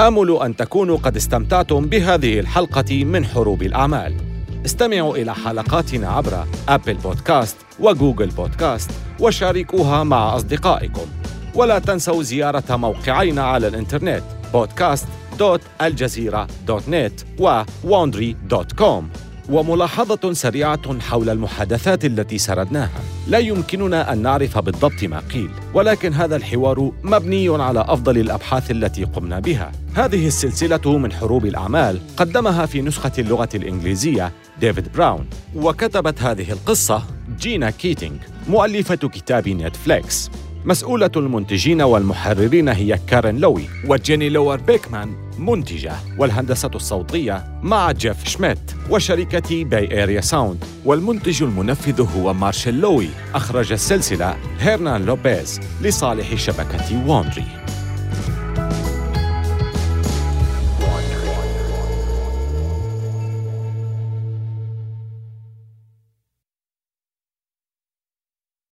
آمل 0.00 0.38
أن 0.42 0.56
تكونوا 0.56 0.96
قد 0.96 1.16
استمتعتم 1.16 1.86
بهذه 1.86 2.40
الحلقة 2.40 3.04
من 3.04 3.24
حروب 3.24 3.62
الأعمال. 3.62 4.14
استمعوا 4.64 5.16
إلى 5.16 5.34
حلقاتنا 5.34 6.08
عبر 6.08 6.44
أبل 6.68 6.94
بودكاست 6.94 7.56
وجوجل 7.80 8.28
بودكاست 8.28 8.90
وشاركوها 9.20 10.04
مع 10.04 10.36
أصدقائكم. 10.36 11.06
ولا 11.54 11.78
تنسوا 11.78 12.22
زيارة 12.22 12.76
موقعينا 12.76 13.42
على 13.42 13.68
الإنترنت 13.68 14.22
podcast.aljazeera.net 14.52 17.24
و 17.40 17.62
wandry.com 17.84 19.25
وملاحظة 19.48 20.32
سريعة 20.32 21.00
حول 21.00 21.30
المحادثات 21.30 22.04
التي 22.04 22.38
سردناها. 22.38 23.00
لا 23.28 23.38
يمكننا 23.38 24.12
أن 24.12 24.22
نعرف 24.22 24.58
بالضبط 24.58 25.04
ما 25.04 25.18
قيل 25.18 25.50
ولكن 25.74 26.12
هذا 26.12 26.36
الحوار 26.36 26.92
مبني 27.02 27.62
على 27.62 27.84
أفضل 27.88 28.18
الأبحاث 28.18 28.70
التي 28.70 29.04
قمنا 29.04 29.40
بها. 29.40 29.72
هذه 29.94 30.26
السلسلة 30.26 30.98
من 30.98 31.12
حروب 31.12 31.46
الأعمال 31.46 32.00
قدمها 32.16 32.66
في 32.66 32.82
نسخة 32.82 33.12
اللغة 33.18 33.48
الإنجليزية 33.54 34.32
ديفيد 34.60 34.92
براون 34.92 35.26
وكتبت 35.54 36.22
هذه 36.22 36.52
القصة 36.52 37.02
جينا 37.40 37.70
كيتينغ 37.70 38.16
مؤلفة 38.48 38.94
كتاب 38.96 39.48
نتفليكس. 39.48 40.30
مسؤولة 40.66 41.10
المنتجين 41.16 41.82
والمحررين 41.82 42.68
هي 42.68 42.98
كارين 43.06 43.38
لوي 43.38 43.62
وجيني 43.88 44.28
لور 44.28 44.56
بيكمان 44.56 45.14
منتجة 45.38 45.92
والهندسة 46.18 46.70
الصوتية 46.74 47.44
مع 47.62 47.92
جيف 47.92 48.28
شميت 48.28 48.58
وشركة 48.90 49.64
Bay 49.64 50.02
Area 50.02 50.20
Sound. 50.20 50.64
والمنتج 50.84 51.42
المنفذ 51.42 52.06
هو 52.16 52.34
مارشيل 52.34 52.80
لوي 52.80 53.08
أخرج 53.34 53.72
السلسلة 53.72 54.36
هيرنان 54.60 55.04
لوبيز 55.04 55.60
لصالح 55.82 56.34
شبكة 56.34 57.08
Wondery 57.08 57.44